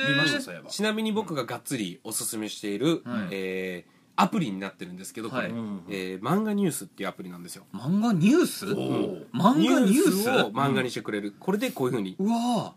[0.10, 0.70] 見ましたそういえば。
[0.70, 3.28] ちなみに僕ががっつりおすすめしている、はい。
[3.32, 5.52] えーアプリになってるんですけどこれ、はい
[5.90, 7.66] えー漫画ニュースっていうアプリなんですよ。
[7.74, 8.72] 漫画ニュース？
[8.72, 10.30] おー漫画ニュース？
[10.30, 12.76] を漫画にしてくれる、これでこういうふうにうわ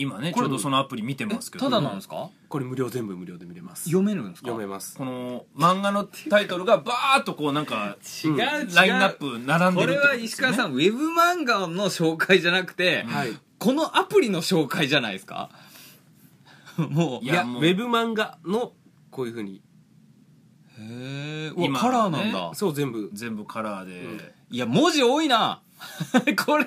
[0.00, 1.64] 今ねこれちょうどそのアプリ見てえますけど。
[1.66, 2.30] ただなんですか？
[2.48, 3.84] これ無料全部無料で見れます。
[3.84, 4.48] 読めるんですか？
[4.48, 4.96] 読めます。
[4.96, 8.38] この漫画のタイトルがバーッとこうなんか違う違う。
[8.74, 13.36] ラインナップ並んでこれることは石川さんウェブ漫画の紹介じゃなくて、はい。
[13.58, 15.50] このアプリの紹介じゃないですか？
[16.78, 17.24] もう。
[17.24, 18.72] いやウェブ漫画の
[19.10, 19.60] こういうふうに。
[20.78, 23.10] へえ今カラーなんだ、そう全部。
[23.12, 24.20] 全部カラーで、うん
[24.52, 25.60] いや文字多いな。
[26.44, 26.66] これ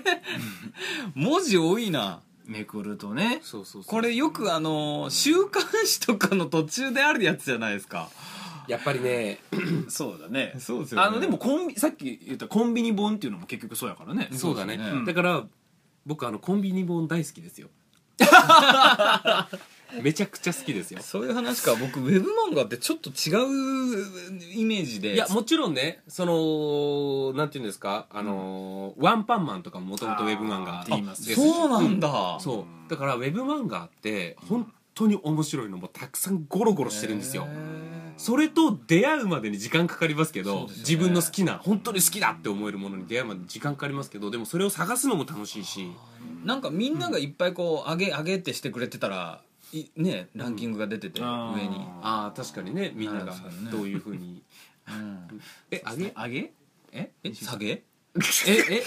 [1.15, 3.39] 文字多いなめくるとね。
[3.43, 3.89] そうそうそう。
[3.89, 8.09] これよくあの週刊誌とかの途中であるやつじゃないですか。
[8.67, 9.39] やっぱりね。
[9.89, 10.55] そうだね。
[10.59, 14.29] そうですあのでもコンビさっき言ったコンビニ本っていうのも結局そうやからね。
[14.31, 14.75] そうだね。
[14.75, 15.43] そうですねだから
[16.05, 17.69] 僕あのコンビニ本大好きですよ
[20.01, 21.01] めちゃくちゃ好きですよ。
[21.01, 21.75] そういう話か。
[21.75, 25.13] 僕ウェブ漫画ってちょっと違うイメージで。
[25.13, 28.07] いやもちろんねそのなんていうんですか？
[28.11, 31.43] あのーワンパンマンとかももともとウェブ漫画って言いますですし。
[31.43, 32.89] そうなんだ、そう。
[32.89, 37.47] だからウェブ漫画って本当に面白いのもたくさんゴロゴロしてるんですよ。
[38.15, 40.73] それと出会うまでに時間かかりますけどね。
[40.77, 45.91] 自分の好きな本当に好きだって思えるものに出会うまでに時間かかりますけどでもそれを探すのも楽しいし。
[46.45, 49.52] なんかみんながいっぱいこう上げ上げってしてくれてたらい
[49.97, 51.27] ねランキングが出てて、うん。
[51.53, 53.35] 上に、ああ確かにねみんなが
[53.71, 54.41] どういうふうに。
[54.87, 55.41] うん。
[55.71, 56.11] えあげ？
[56.11, 56.53] 上げ？
[56.91, 57.11] え？
[57.23, 57.33] え？
[57.33, 57.67] 下げ？
[57.71, 57.83] え
[58.69, 58.83] え？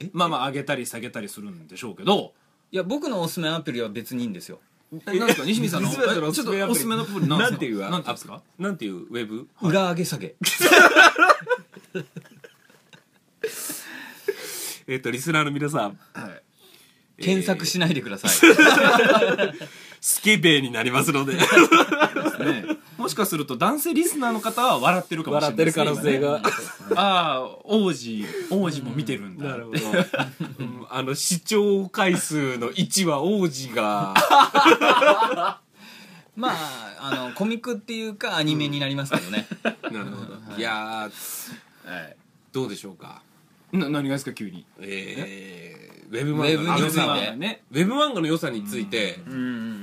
[0.00, 0.10] え？
[0.12, 2.32] まあまあ上げたり下げたりするんでしょうけど。
[2.70, 4.60] いや僕のおすすめアプリは別にいいんですよ。
[5.06, 5.46] えなんですか？
[5.46, 5.90] 西見さんの？
[5.92, 7.26] ちょっとおすすめのアプリ。
[7.28, 7.80] なんていう？
[7.80, 8.42] なんていうんですか？
[8.58, 9.48] なんていうウェブ？
[9.62, 10.34] 裏上げ下げ。
[14.86, 15.98] えっとリスナーの皆さん。
[16.12, 16.42] はい。
[17.22, 18.30] 検索しないでください、
[20.02, 21.34] スケベになりますので。
[21.36, 21.40] ね
[22.98, 25.84] もしかすると男性リスナーの方は笑ってるかもしれないですね。
[25.84, 26.50] 笑ってる可能性が。
[26.80, 29.48] 今ねああ王子王子も見てるんだ。
[29.48, 29.78] なるほど、
[30.58, 34.14] うんあの視聴回数の1は王子が。
[36.36, 39.76] まああのコミックっていうかアニメになりますけどね、 なる
[40.10, 40.58] ほど。
[40.58, 42.16] いやーはい。
[42.52, 43.22] どうでしょうか？
[43.72, 44.66] な何がですか急に？
[44.80, 47.06] えー、ウェブウェブ漫画の良さについて？
[47.06, 47.62] まあね。
[47.70, 49.82] ウェブ漫画の良さについて、うんうんうん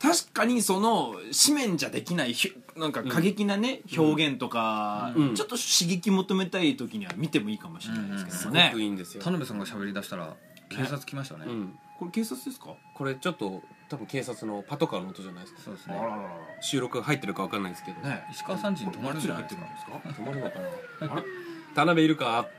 [0.00, 1.14] 確かにその
[1.46, 5.34] 紙面じゃできないひょなんか過激なね、表現とか、うん。
[5.34, 10.36] ちょっと刺激求めたい時には見てもいいかもしれないですけすごどもね、くいいんですよ、田辺さんが喋り出したら
[10.68, 11.46] 警察来ましたね。
[11.48, 12.74] うん、これ警察ですか？
[12.94, 15.60] これちょっと多分警察のパトカーの音じゃないですか。
[15.64, 15.96] そうですね。
[16.60, 18.24] 収録入ってるか分かんないですけど、らね。
[18.30, 19.62] 石川さんちに泊まるんじゃないですか？
[19.62, 20.58] 入ってるんですか止まるのか
[21.06, 21.12] な？
[21.14, 21.22] あれ？
[21.74, 22.46] 田辺いるか？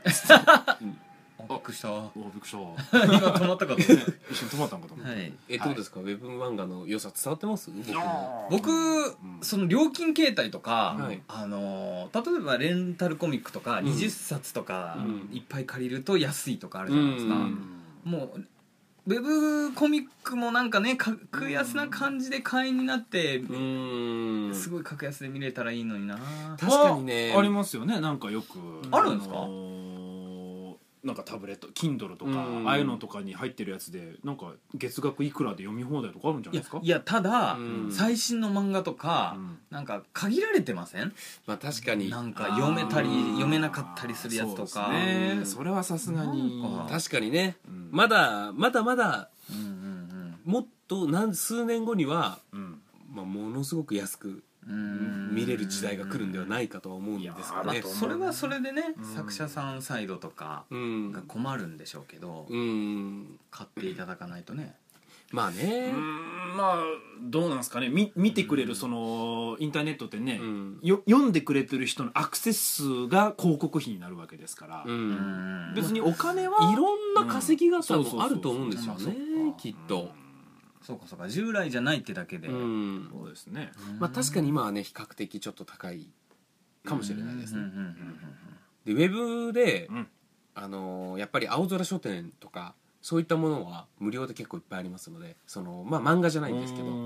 [1.38, 1.92] あびっくりした。
[1.92, 3.04] おびっくりした。
[3.04, 3.80] 今止まったかと。
[3.80, 5.32] 一瞬止まったんかと思った、はい。
[5.48, 7.70] えどうですか、ウェブ漫画の良さ伝わってます？
[7.70, 8.48] 僕の。
[8.50, 9.14] 僕、ん。
[9.42, 11.22] その料金形態とか、はい。
[11.28, 13.84] あのー例えばレンタルコミックとかん。
[13.84, 15.28] 20冊とかうん。
[15.32, 17.76] いっぱい借りると安いとかあるじゃないですか、うん。
[18.04, 18.44] もう
[19.06, 24.54] ウェブコミックもなんかね格安な感じで会員になって、うーん。
[24.54, 26.18] すごい格安で見れたらいいのにな。
[26.58, 27.32] 確かにね。
[27.34, 28.58] あありますよねなんかよく。
[28.90, 29.34] あるんですか？
[29.36, 29.75] のー
[31.06, 32.68] なんかタブレット Kindle とか、うん。
[32.68, 36.80] ああいうのとかに入ってるやつでなんか月額いくらで読み放題とかあるんじゃないですか？
[36.82, 37.92] いやただ、うん。
[37.92, 39.58] 最新の漫画とか、うん。
[39.70, 41.14] なんか限られてません？
[41.46, 42.10] まあ確かに。
[42.10, 43.30] なんか読めたりあー。
[43.34, 44.68] 読めなかったりするやつとか。
[44.68, 45.46] そうですね。
[45.46, 46.60] それはさすがに。
[46.60, 46.94] なんか。
[46.94, 47.88] 確かにね、うん。
[47.92, 50.34] まだまだまだうんうん。
[50.44, 52.80] もっと何数年後には、うん。
[53.14, 57.82] まあ、ものすごく安く見れる時代が来るんではないかとは思うんですがまあね。
[57.82, 59.04] それはそれでね、うん。
[59.04, 61.12] 作者さんサイドとかうん。
[61.12, 63.38] が困るんでしょうけど、うん。
[63.50, 64.74] 買っていただかないとね。
[65.32, 65.92] まあね。
[65.94, 66.76] う、んまあ
[67.22, 67.88] どうなんですかね。
[67.88, 70.78] み見てくれるそのインターネットってね、うん。
[70.82, 74.84] よ読んでくれてる人のアクセス数が広告費になるわけですから、
[75.74, 78.04] 別にお金はいろんな稼ぎ方うん。
[78.04, 80.10] もあると思うんですよねきっと。
[80.86, 83.08] そうかそうか従来じゃないってだけで、うん。
[83.10, 83.72] そうですね。
[83.98, 86.08] まあ確かに今はね比較的ちょっと高い
[86.84, 87.62] かもしれないですね。
[88.84, 89.10] でウェ
[89.46, 90.06] ブで、うん。
[90.54, 96.96] あのーやっぱり青空書店とかそういったものは無料で結構いっぱいありますのでそのまあ漫画じゃないんですけど、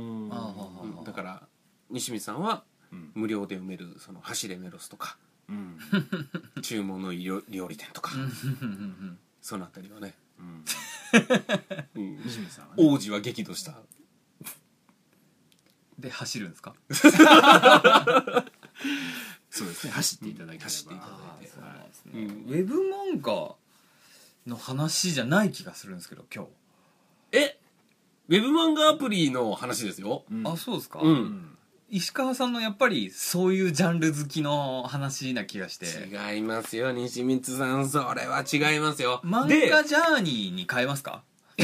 [1.05, 1.43] だから
[1.89, 3.13] 西光さんはうん。
[3.15, 5.17] 無料で読めるその走れメロスとか
[5.49, 5.79] うん。
[6.61, 8.21] 注文の料料理店とか、うん。
[8.23, 8.29] うん。
[8.29, 8.33] う
[9.13, 9.19] ん。
[9.41, 10.65] そのあたりはね、うん
[11.95, 12.19] うん。
[12.51, 12.69] さん。
[12.71, 13.75] はね王子は激怒した。
[15.99, 16.75] で走るんですか？
[19.51, 19.93] そうですね。
[19.93, 20.65] 走っていただければ。
[20.65, 21.51] 走っていただいて。
[21.53, 22.13] そうなんですね。
[22.15, 22.27] うん。
[22.27, 22.75] ウェブ
[23.15, 23.55] 漫画
[24.47, 26.47] の話じゃない気がするんですけど今
[27.33, 27.59] え？
[28.29, 30.25] ウェブ漫画アプリの話ですよ。
[30.31, 30.43] うん。
[30.45, 31.11] 日あそうですか、うん。
[31.11, 31.57] うん
[31.91, 35.87] 石川さんのやっぱりそういうジャンル好きの話な気がして。
[36.33, 37.89] 違いますよ西光さん。
[37.89, 39.21] それは違いますよ。
[39.25, 41.23] 漫で画ジャーニーに変えますか？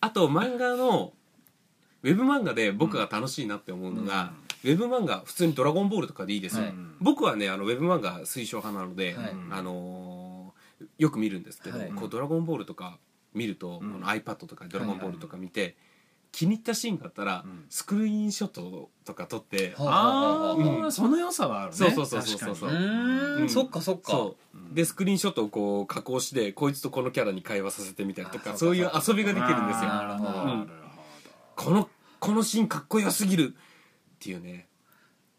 [0.00, 1.12] あと漫画の
[2.02, 4.32] ウェブ漫画で僕が楽しいなって思うのが、
[4.64, 6.74] ウェブ漫画普通に「ドラゴンボール」とかでいいですよ、はい。
[7.00, 9.32] 僕はねあのウェブ漫画推奨派なので、はい。
[9.50, 10.26] あのー
[10.98, 11.88] よく見るんですけど、はい。
[11.90, 12.98] こうドラゴンボールとか
[13.32, 13.92] 見ると、うん。
[13.92, 15.74] この iPad とかでドラゴンボールとか見て、
[16.32, 17.64] 気に入ったシーンがあったら、うん。
[17.70, 21.76] スクリーンショットとか撮って、はあうんあその良さはあるね。
[21.76, 22.70] そうそうそうそうそう。
[22.70, 23.48] うーんうん。
[23.48, 24.30] そっかそっか。
[24.72, 29.88] でスクリーンショットをこう加工してこいつとこのキャラに会話させてみたりとかあそういう遊びができるんですよ。
[29.88, 30.66] なるほど
[31.54, 34.66] このこのシーンかっこよすぎるっていうね。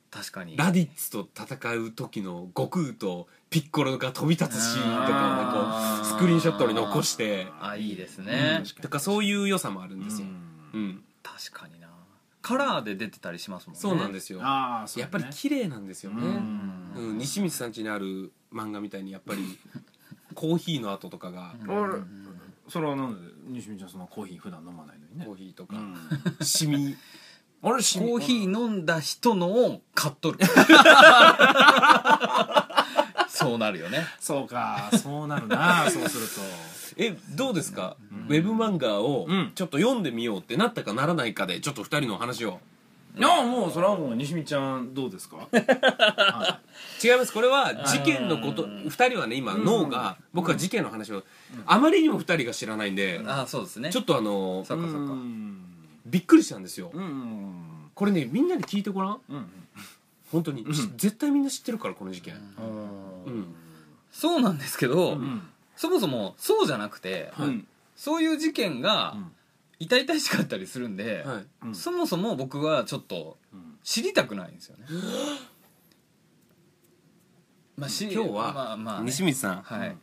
[0.10, 0.56] 確かに。
[0.56, 7.48] ラディッツと戦う時の悟空とピッコロが飛び立つシーンとかをねこうスクリーンショットに残して。
[7.62, 8.82] あいいですね、うん。
[8.82, 10.30] とかそういう良さもあるんですよ、う
[10.78, 10.88] うん。
[10.90, 11.88] ん確かにな。
[12.42, 13.80] カラーで出てたりしますもんね。
[13.82, 14.40] そうなんですよ。
[14.42, 16.24] ああそうやっぱり綺麗なんですよね、
[16.96, 19.60] ううん、西光さん家にある漫画みたいにやっぱり
[20.34, 21.84] コーヒーの跡とかが、うん。
[21.84, 22.02] あれ
[22.70, 25.26] それはなんで西見ちゃんそのコーヒー普段飲まないのにね。
[25.26, 25.96] コーヒーとか、うん。
[26.46, 26.96] シミ。
[27.64, 30.38] あれしコーヒー飲んだ人のを買っとる
[33.48, 34.06] そうなるよね。
[34.20, 34.90] そうか。
[35.02, 36.42] そうなるな そうすると。
[36.98, 38.36] えどうですか、うん。
[38.36, 39.52] ウェブ漫画をうん。
[39.56, 42.60] ちょっと読んでみようってなったかならないかでちょっと二人の話を。
[43.18, 45.38] いやもうそれはもう西見ちゃんどうですか？
[45.52, 46.60] は
[47.04, 47.34] 違います。
[47.34, 51.24] これは事件のことうん二人はね今脳が僕は事件の話を
[51.66, 53.90] あまりにも二人が知らないんであそうですね。
[53.92, 54.98] ちょっとあのそっかそっか。
[55.00, 55.64] うん。
[56.06, 56.92] びっくりしたんですよ。
[57.96, 59.46] これねみんなに聞いてごらんうん
[60.32, 60.62] 本当に。
[60.62, 60.66] ん。
[60.66, 62.36] 絶対みんな知ってるからこの事件。
[62.36, 62.40] う
[63.28, 63.40] うん。
[63.42, 63.56] ん。
[64.12, 65.42] そうなんですけど、うん。
[65.76, 67.48] そもそもそうじゃなくて、はい。
[67.48, 69.32] うんそういう事件がうん。
[69.80, 71.46] 痛々しかったりするんで、はい。
[71.64, 71.76] うん。
[71.76, 73.78] そもそも僕はちょっとうん。
[73.84, 74.86] 知りたくないんですよね。
[77.78, 79.62] まあ、し今日はまあまあね、西光さん。
[79.62, 79.96] はい、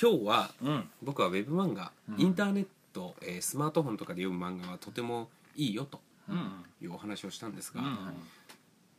[0.00, 0.90] 今日はうん。
[1.02, 2.20] 僕はウェブ漫画うん。
[2.20, 6.64] インターネットえースマートフォンとかで読む漫画はとてもいいよとうん。
[6.82, 7.98] いうお話をしたんですがうん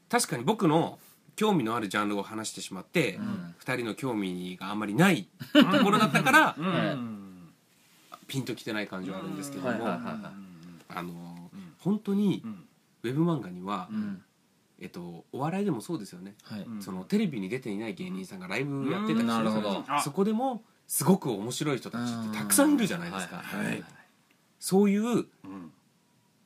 [0.10, 1.00] 確かに僕の
[1.36, 3.56] 興味のあるジャンルを話してしまって、ん。
[3.58, 6.66] 二人の興味があんまりないところだったから、 うん。
[6.66, 7.22] うん
[8.28, 12.68] ピンときてない感じはあるんですけども、あの本当にうん。
[13.04, 14.24] ウェブ漫画には、うん。
[14.80, 16.62] えっと、お笑いでもそうですよね、はい。
[16.62, 16.82] うん。
[16.82, 19.84] そのテレビに出ていない芸人さんがライブやってたりするなるほど。
[19.88, 23.84] あそこでもすごく面白い人たちってたくさんいるじゃないですか、はいはい。
[24.60, 25.72] そういううん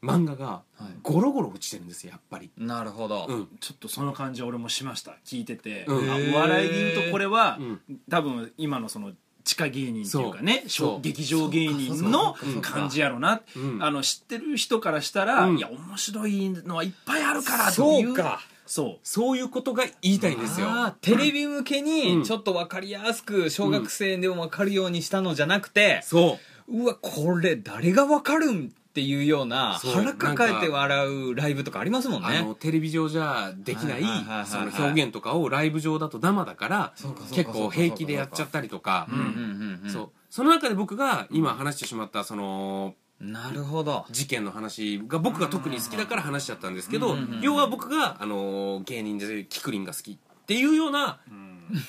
[0.02, 0.98] 漫画がはい。
[1.04, 3.48] ゴロゴロ落ちてるんですよやっぱり、なるほど、うん。
[3.60, 5.16] ちょっとその感じ俺もしました。
[5.26, 6.34] 聞いてて、うん。
[6.34, 7.82] 笑いで言うとこれは、うん。
[8.10, 9.12] 多分今のその
[9.44, 10.64] 地下芸人っていうかね
[11.02, 13.84] 劇場芸人の感じやろな、うん。
[13.84, 15.58] あの知ってる人からしたら、うん。
[15.58, 18.08] いや面白いのはいっぱいあるからという。
[18.08, 18.42] そうか。
[18.66, 19.00] そう。
[19.04, 20.68] そういうことが言いたいんですよ。
[21.02, 21.86] テレビ向けうん。
[22.20, 26.38] にちょっと分かりやすく小学生でも分かるようにしたのじゃなくて、そ
[26.72, 26.86] う。
[26.86, 32.40] わこれ誰が分かるんっていうようなそう腹抱えて笑うライブとかありますもんね。
[32.40, 34.46] あのテレビ上じゃできないはいはいはいはい。
[34.48, 39.08] その表現とかをライブ上だと生だからそうかそうか結構平気でやっちゃったりとか。
[39.12, 39.92] うんうんうんうん。
[39.92, 40.10] そう。
[40.32, 44.06] その中で僕が今話してしまったそのなるほど。
[44.10, 51.20] 事件の話が僕が特に好きだから話しちゃったんですけどうんうんうん要は僕があの芸人でキクリンが好きっていうような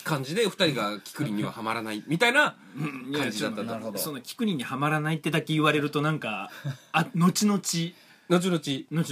[0.04, 2.56] 感じで2人がキクリンにはハマらないみたいな
[3.16, 3.98] 感じだったと。
[3.98, 6.50] そのキクリンにはまらないってだけ言われるとなんか
[6.92, 7.60] あ後々。
[7.60, 7.94] 後
[8.28, 8.60] 後々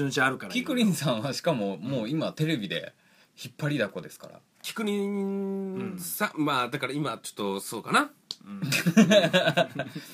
[0.05, 0.53] 々あるから。
[0.53, 2.95] キクリンさんはしかももう今テレビで
[3.43, 4.41] 引っ張りだこですから。
[4.63, 8.11] キクリンさ、まあだから今ちょっとそうかな。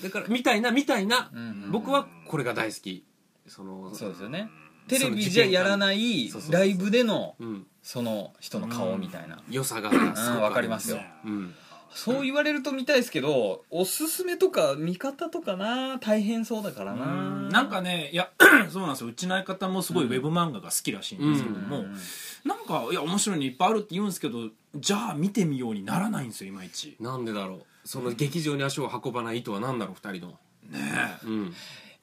[0.02, 1.70] だからみたいなみたいな、うんうん。
[1.70, 3.04] 僕はこれが大好き。
[3.46, 4.48] そのそうですよね
[4.88, 9.38] テレビじゃやらないそうそうそうライブでのうん、その人の顔みたいな。
[9.50, 10.98] 良さがすごくうんわかりますよ。
[11.24, 11.54] うん、
[11.94, 17.48] そう言われると見たいですけどおすすめとか見方とかな大変そうだからうなん。
[17.48, 18.30] なんかねいや
[18.70, 19.08] そうなんですよ。
[19.08, 21.96] うちの相方もすごいウェブ漫画が好きらしいんですけども、うん。
[22.44, 26.96] なんかいや面白いのいっぱいあるって言うんですけどじゃあ見てみようにならないんですよいまいち。
[27.00, 27.62] なんでだろう。
[27.84, 30.38] その劇場に足を運ばない意図は何だろう二人の
[30.70, 31.54] ねうん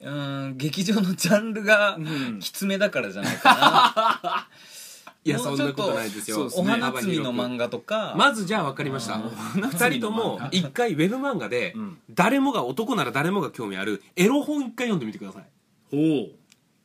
[0.02, 2.38] うん劇場のジャンルがうん。
[2.40, 4.48] きつめだからじゃないか
[5.24, 6.50] いやもそんなうちょっとことないですよ。
[6.56, 8.14] おね花摘みの漫画とか。
[8.18, 9.20] まずじゃあ分かりました。
[9.54, 11.98] 二人とも 一回ウェブ漫画でうん。
[12.10, 15.44] 誰もが男なら誰もが興味あるエロ本一回読んでみてください。
[15.92, 16.28] おお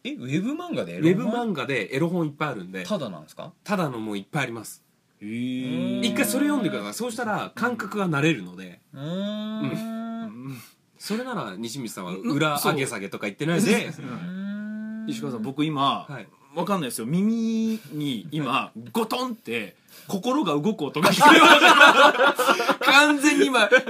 [0.03, 2.83] えウェブ漫画でエウェブ漫画でエロ本いっぱいあるんで。
[2.83, 3.51] ただなんですか？
[3.63, 4.83] ただのもういっぱいあります。
[5.19, 6.93] へえ一回それ読んでください。
[6.93, 8.81] そうしたら感覚が慣れるので。
[8.93, 10.61] うーん
[10.99, 13.91] それなら西光さんは裏上げ下げとか言ってないで。
[15.07, 16.27] 石川さん僕今、はい。
[16.55, 17.05] わかんないですよ。
[17.05, 19.75] 耳に今ゴトンって
[20.07, 23.81] 心が動く音が聞こえました 完全に今ふー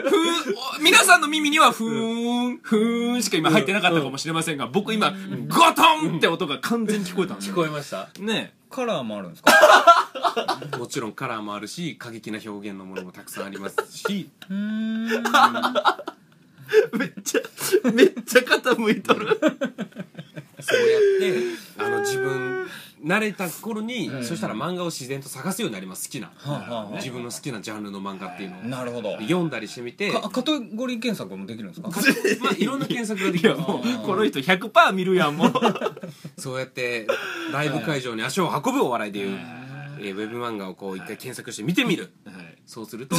[0.82, 5.16] 皆さんの耳にはふーんふーんしか今入ってなかったかもしれませんが僕今ゴ
[5.74, 7.54] トンって音が完全に聞こえたんですよ。
[7.54, 8.10] 聞こえました？
[8.20, 8.54] ね。
[8.70, 9.54] カラーもあるんですか？
[10.78, 14.30] もちろんカラーもあるし過激な表現のものもたくさんありますし。
[14.50, 15.24] うーん
[16.98, 17.42] めっちゃ
[17.92, 19.38] めっちゃ傾いとる。
[20.60, 21.40] そうやって
[21.78, 22.68] あの自分
[23.06, 24.24] 慣れた頃に、うん。
[24.26, 26.08] そしたら漫画を自然と探すようになります。
[26.10, 26.84] 好きな、はあはあ。
[26.86, 29.12] はあ自分の好きなジャンルの漫画っていうのを、なるほど。
[29.18, 30.12] で読んだりしてみて。
[30.12, 31.90] かカテゴリー検索もできるんですか？
[32.42, 33.52] まあいろんな検索ができる。
[33.52, 35.52] いやもうこの人100%見るやんもう。
[36.42, 37.08] そうやって
[37.54, 39.68] ライブ会場に足を運ぶお笑いでいう、えー
[40.00, 42.58] ウェブ漫画をこう一回検索して見てみる、はい。
[42.68, 43.16] そうすると、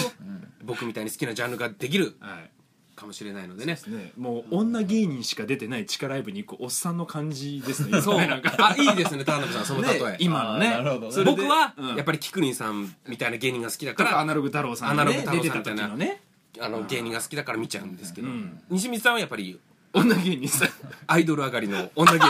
[0.64, 2.16] 僕みたいに好きなジャンルができる。
[2.20, 2.50] はい
[2.98, 3.78] かもしれないのでね。
[3.87, 4.12] ね。
[4.16, 8.00] もう女芸人しか出てない地下ライブに行くおっさんの感じですね。
[8.02, 8.18] そう。
[8.18, 8.54] なんか。
[8.58, 9.24] あいいですね。
[9.24, 10.76] 田辺さんその例え、ね今のね。
[11.24, 11.96] 僕はうん。
[11.96, 14.20] やっぱりキクリンさんみたいな芸人が好きだから。
[14.20, 18.61] アナログ太郎さんアナログ太郎がね出てたさんみたいなあの芸人が好きだから見ちゃうんですけど、うん。
[18.70, 19.58] 西光さんはやっぱり
[19.92, 20.68] 女芸人さん。
[21.06, 22.26] アイドル上がりの女芸人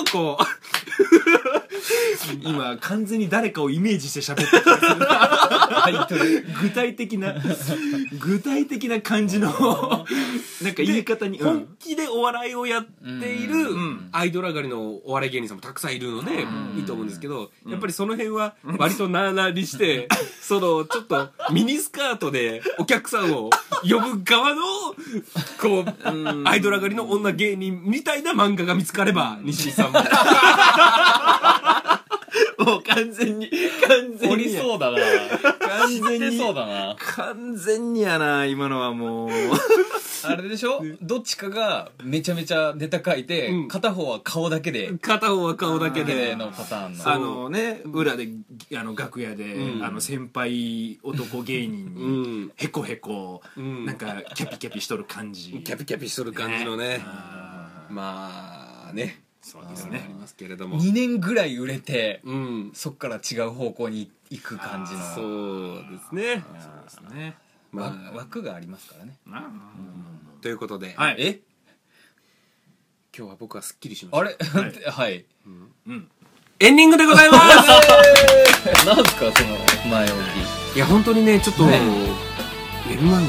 [0.00, 1.61] をこう
[2.42, 6.12] 今完全に誰かをイメージして喋ってた
[6.60, 7.34] 具体的な
[8.18, 9.48] 具体的な感じの
[10.62, 11.44] なんか言い方に、うん。
[11.44, 14.08] 本気でお笑いをやっているん。
[14.12, 16.78] アイドル上がりのお笑い芸人さんもたくさんいるのでうん。
[16.78, 20.08] いいと思うんですけどやっぱりその辺は割となあなあにして
[20.40, 23.50] そのちょっとミニスカートでお客さんを
[23.82, 24.62] 呼ぶ側の
[25.60, 29.98] こうアイドル上がりの女芸人みたいな漫画が見つかれば西光さんも
[32.58, 33.50] もう完全に
[33.86, 34.98] 完全おりにそうだな。
[35.58, 36.96] 完全にそうだな。
[36.98, 39.30] 完全にやな今のはもう。
[40.24, 40.80] あれでしょ？
[41.00, 43.68] どっちかがめちゃめちゃネタ書いて、うん。
[43.68, 44.92] 片方は顔だけで。
[45.00, 46.36] 片方は顔だけで。
[46.36, 47.12] のパターンの。
[47.12, 48.28] あのね裏で
[48.76, 49.84] あの楽屋で、うん。
[49.84, 52.52] あの先輩男芸人うにん。
[52.54, 53.84] へこへこ、うん。
[53.84, 55.60] なんかキャピキャピしとる感じ。
[55.64, 57.02] キャピキャピしとる感じのね。
[57.04, 60.78] あまあねそうですあねりますけれども。
[60.80, 62.70] 2年ぐらい売れてうん。
[62.74, 65.00] そっから違う方向に行く感じの。
[65.14, 66.44] そうですね。
[66.60, 67.36] そうですね。
[67.72, 69.16] まわあ枠がありますからね。
[69.26, 69.50] な
[70.40, 70.94] ということで。
[70.96, 71.16] はい。
[71.18, 71.40] え？
[73.16, 74.60] 今日は僕はすっきりしました。
[74.60, 74.72] あれ？
[74.90, 75.24] はい。
[75.86, 76.08] うん。
[76.60, 77.44] エンディングでございます。
[78.86, 80.14] なんすかその前置
[80.76, 81.78] いや本当にねちょっと、ね。
[82.86, 83.22] ウェブ漫画っ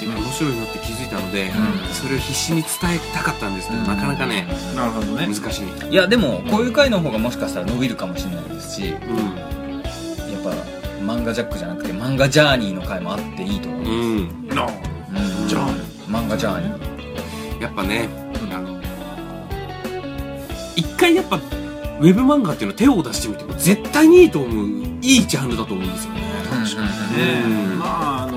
[0.00, 1.52] て面白いなって気づいたので、ん。
[1.92, 3.86] それを必死に伝えたかったんですけど、うん。
[3.86, 5.26] なかなかねなるほどね。
[5.26, 9.04] 難しい、きいやでもこういう回の方がもしかしたら伸びるかもしれないですしやっう
[10.44, 10.50] ぱ
[11.00, 13.90] 漫画ジャックじゃなくて漫画ジャーニーの回もあっていいと思う、んう
[14.44, 15.48] ん、なうん。
[15.48, 15.68] じゃあ
[16.08, 17.62] 漫画ジャーニー。
[17.62, 18.08] やっぱね、
[18.52, 18.80] あの
[20.76, 24.66] 一回やっぱウェブ漫画っていうの手を出してみても絶対にいいと思う
[25.00, 26.20] いいジャンルだと思うんですよね。
[26.50, 27.42] 確かにね
[27.72, 27.78] うん。
[27.78, 28.33] まあ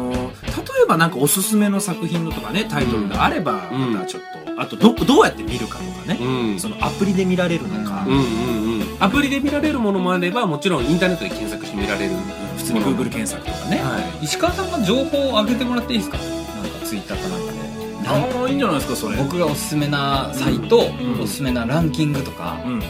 [0.87, 3.93] ばなんかおすすめの作品のとかねタイトルがあればうん。
[3.93, 4.21] またちょっ
[4.55, 6.59] とあとどどうやって見るかとかねうん。
[6.59, 8.03] そのアプリで見られるのか。
[8.07, 12.15] うんうんうんアプリで見られるものもあればもちろんインターネットで検索して見られる。
[12.57, 13.77] 普通に Google 検索とかね。
[13.77, 14.25] はい。
[14.25, 16.17] 石川さんが情報を上げてもらっていいですか？
[16.17, 16.27] なん
[16.71, 17.59] かツイッターかなんかで。
[18.07, 19.17] ああいいんじゃないですかそれ。
[19.17, 21.21] 僕がおすすめなサイト、ん。
[21.21, 22.81] おすすめなランキングとか、うん。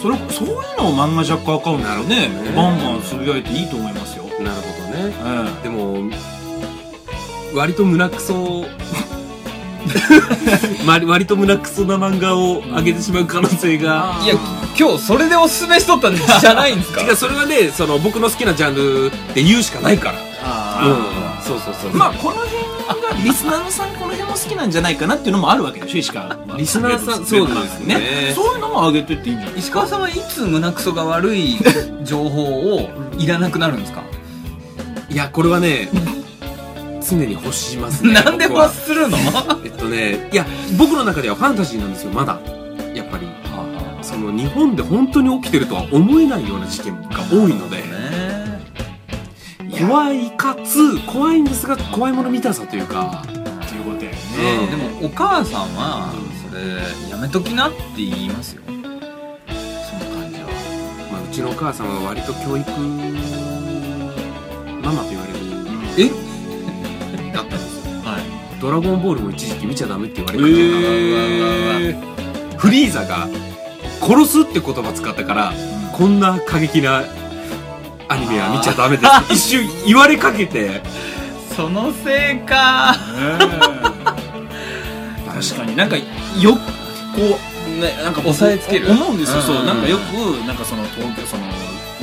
[0.00, 2.28] それそういうのを漫画ジャックアカウントでね。
[2.28, 2.56] ね。
[2.56, 4.24] バンバンつぶやいていいと思いますよ。
[4.24, 5.14] なるほどね。
[5.60, 6.10] えでも
[7.54, 8.64] 割と胸クソ。
[10.86, 14.34] 割 割と胸クソな漫画を上げてしまう可能性が、いや
[14.78, 17.02] 今日それでおすすめしとったんじゃないんですか？
[17.04, 20.18] 違うそれはねその僕の好きなジャンルで言うしかないから。
[20.44, 20.88] あう
[21.18, 21.42] ん。
[21.44, 22.52] そうそうそうまあこの辺
[23.18, 28.32] がリスナーさんこの辺も好きなんじゃないかなっていうのもあるわけでしょ石川リスナーさんそうですね。
[28.34, 31.58] そういうのも上げてっていいんじゃない石川さんはいつ胸クソが悪い
[32.04, 32.42] 情報
[32.76, 32.88] を
[33.18, 34.02] いらなくなるんですか？
[35.10, 35.88] いやこれはね
[37.02, 39.16] 常に欲しますね なんで欲するの？
[39.64, 40.46] えっとねいや
[40.78, 42.38] 僕の中ではファンタジーなんですよまだ。
[42.94, 43.26] やっぱり。
[44.02, 47.76] その日本で本当に起きてるとは思えないような事件が多いので。
[47.76, 47.82] ね。
[49.86, 53.26] 怖いかつ怖いんですが怖いもの見たさというかっ
[53.68, 54.16] ていうことやね。
[54.62, 54.70] うん。
[54.70, 56.12] でもお母さんは
[56.50, 56.62] それ
[57.10, 58.62] やめときなって言いますよ。
[58.66, 58.78] その
[60.20, 60.46] 感じは。
[61.12, 62.70] まあ、うちのお母さんは割と教育
[64.82, 66.10] ママと言われるえ？
[67.32, 67.92] だったんですよ。
[68.04, 68.60] はい。
[68.60, 70.80] ドラゴンボールも一時期見ちゃダメって言われえてた。
[70.80, 70.88] か
[71.72, 72.58] ら、ー。
[72.58, 73.28] フリーザが
[74.00, 75.52] 殺すって言葉使ったから、
[75.92, 77.04] こんな過激な
[78.08, 79.32] アニメは見ちゃダメです。
[79.32, 80.82] 一瞬言われかけて。
[81.56, 82.94] そのせいか。
[85.26, 85.76] 確かに。
[85.76, 86.02] なんかよ
[86.54, 88.90] こうねなんか僕押さえつける。
[88.90, 89.40] 思うんですよ、う。
[89.40, 89.42] ん。
[89.42, 90.02] そうなんかよく
[90.46, 91.44] なんかその東京その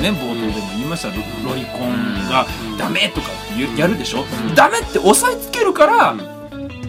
[0.00, 1.14] ね冒頭でも言いましたロ
[1.48, 2.46] ロリコンが
[2.78, 4.24] ダメとかってやるでしょ、
[4.54, 6.14] ダメって押さえつけるから、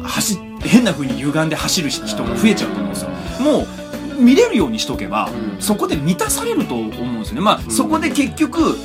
[0.03, 3.09] 走っ変な風に歪んで走る人が増えちゃうと思うんですよ、
[3.39, 3.65] も
[4.19, 5.61] う見れるようにしとけば、うん。
[5.61, 7.41] そこで満たされると思うんですよね。
[7.41, 8.77] まあ、そこで結局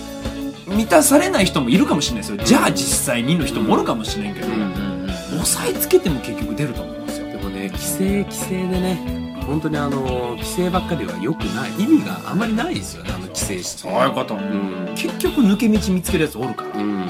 [0.67, 2.45] 満たされない人もいるかもしれないですよ。
[2.45, 7.29] じゃあ実際にの人もおるかもしれんけど、押さえつけても結局出ると思うんですよ。
[7.29, 9.16] でもね規制規制でね
[9.47, 11.71] 本当にあの規制ばっかりは良くない。
[11.83, 14.35] 意味があまりないですよねあの規制してこと。
[14.35, 14.93] うん。
[14.97, 17.07] 結局抜け道見つけるやつおるから、うん。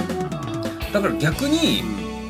[0.93, 1.83] だから逆に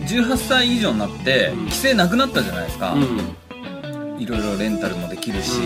[0.06, 1.58] 18歳以上になってうん。
[1.64, 4.20] 規制なくなったじゃないですか、うん。
[4.20, 5.60] いろいろレンタルもできるし、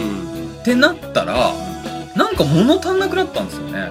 [0.61, 1.53] ってなったら
[2.16, 3.91] なんか物足んなくなったんですよね。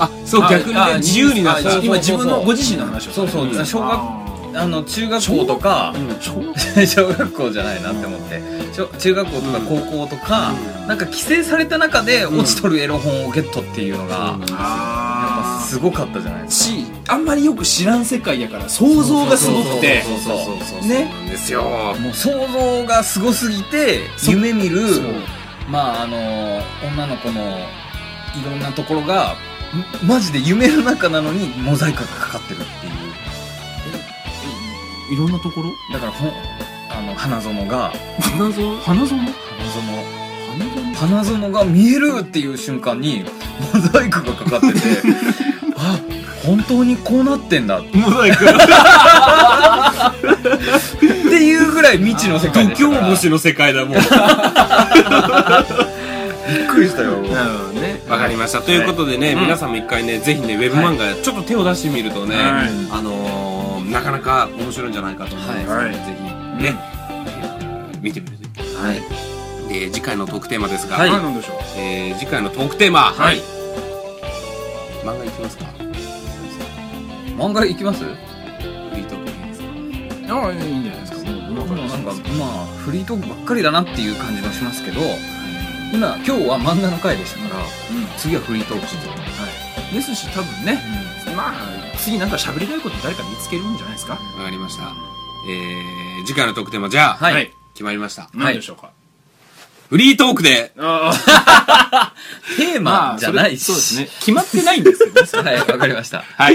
[0.00, 1.62] あそうあ逆にあね自由になった。
[1.62, 1.84] そうそう。
[1.84, 3.12] 今自分のご自身の話を。
[3.12, 3.46] そうそう。
[3.46, 3.66] うん。
[3.66, 4.17] 小学
[4.54, 6.20] ああの中学校とかー
[6.86, 8.40] 小学校じゃないなって思って。
[8.72, 10.52] 小中学校とか高校とか、
[10.86, 16.76] なんか規制された中で落ちとるエロ本をゲットっていうのが、やっぱあすごかったじゃないですか。
[16.76, 20.02] しあんまりよく知らん世界やから想像がすごくて。
[20.02, 21.62] そうそうそうそうそうそうねなんですよ
[21.98, 24.82] もう想像がすごすぎてそ夢見る
[25.68, 29.34] まああの女の子のいろんなところが
[30.04, 32.60] んマジで夢の中なのにモザイクがかかってる
[35.10, 35.70] いろんなところ？
[35.92, 36.32] だからほん
[36.90, 37.92] あの花園が。
[38.20, 38.76] 花園？
[38.80, 39.18] 花園？
[39.18, 40.94] 花園？
[40.94, 41.50] 花園？
[41.52, 43.24] が見えるっていう瞬間に
[43.74, 44.80] モザイクがかかってて
[45.76, 45.98] あ
[46.44, 47.78] 本当にこうなってんだ。
[47.78, 48.44] っモザイク。
[51.30, 53.00] ていうぐらい未知の世界度でしたから。
[53.02, 53.98] 胸星の世界だもん。
[56.48, 57.18] びっくりしたよ。
[57.18, 58.00] なるほどね。
[58.08, 58.60] わかりました。
[58.62, 59.40] ということでね、うん。
[59.42, 62.44] 皆さんも一回ねぜひねウェブ漫画ちょっと手を出してみるとね、はい。
[62.90, 63.17] あのー、
[63.90, 65.92] なかなか面白いんじゃないかと思いますので、はい。
[65.92, 66.76] ぜひね、
[68.02, 69.00] 見てみるとはい。
[69.68, 71.10] で次回のトークテーマですが、はい。
[71.10, 73.00] 何でしょうえー次回のトークテーマ。
[73.12, 73.38] はい。
[75.04, 75.64] 漫画いきますか？
[77.36, 78.02] 漫画行きます？
[78.04, 78.10] フ
[78.94, 79.60] リートークいいです
[80.28, 80.34] か？
[80.34, 81.30] ああいいんじゃないですか。
[81.30, 81.66] もう。
[81.66, 85.00] もうなんかまあフリートークばっかりだなっていう感じもしますけど
[85.92, 87.68] 今今日は漫画の回でしたからうん。
[88.16, 89.06] 次はフリートークして
[89.94, 90.78] ですし多分ね
[91.36, 94.14] まあ次なんか喋りたいこと誰か見つけるんじゃないですか？
[94.14, 94.94] わかりました。
[95.48, 97.52] えー、次回のトークテーマじゃあ、はい。
[97.74, 98.28] 決まりました。
[98.34, 98.90] 何でしょうか、
[99.88, 100.72] フリートークで。
[100.78, 101.12] あ
[102.56, 103.64] テーまマあじゃないし。
[103.64, 104.08] そうですね。
[104.20, 105.50] 決まってないんですけどね。
[105.56, 106.24] はいわかりました。
[106.36, 106.54] はい。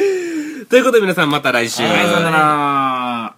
[0.69, 1.81] ということで皆さんまた来週。
[1.83, 1.91] はい。
[2.05, 3.35] さよなら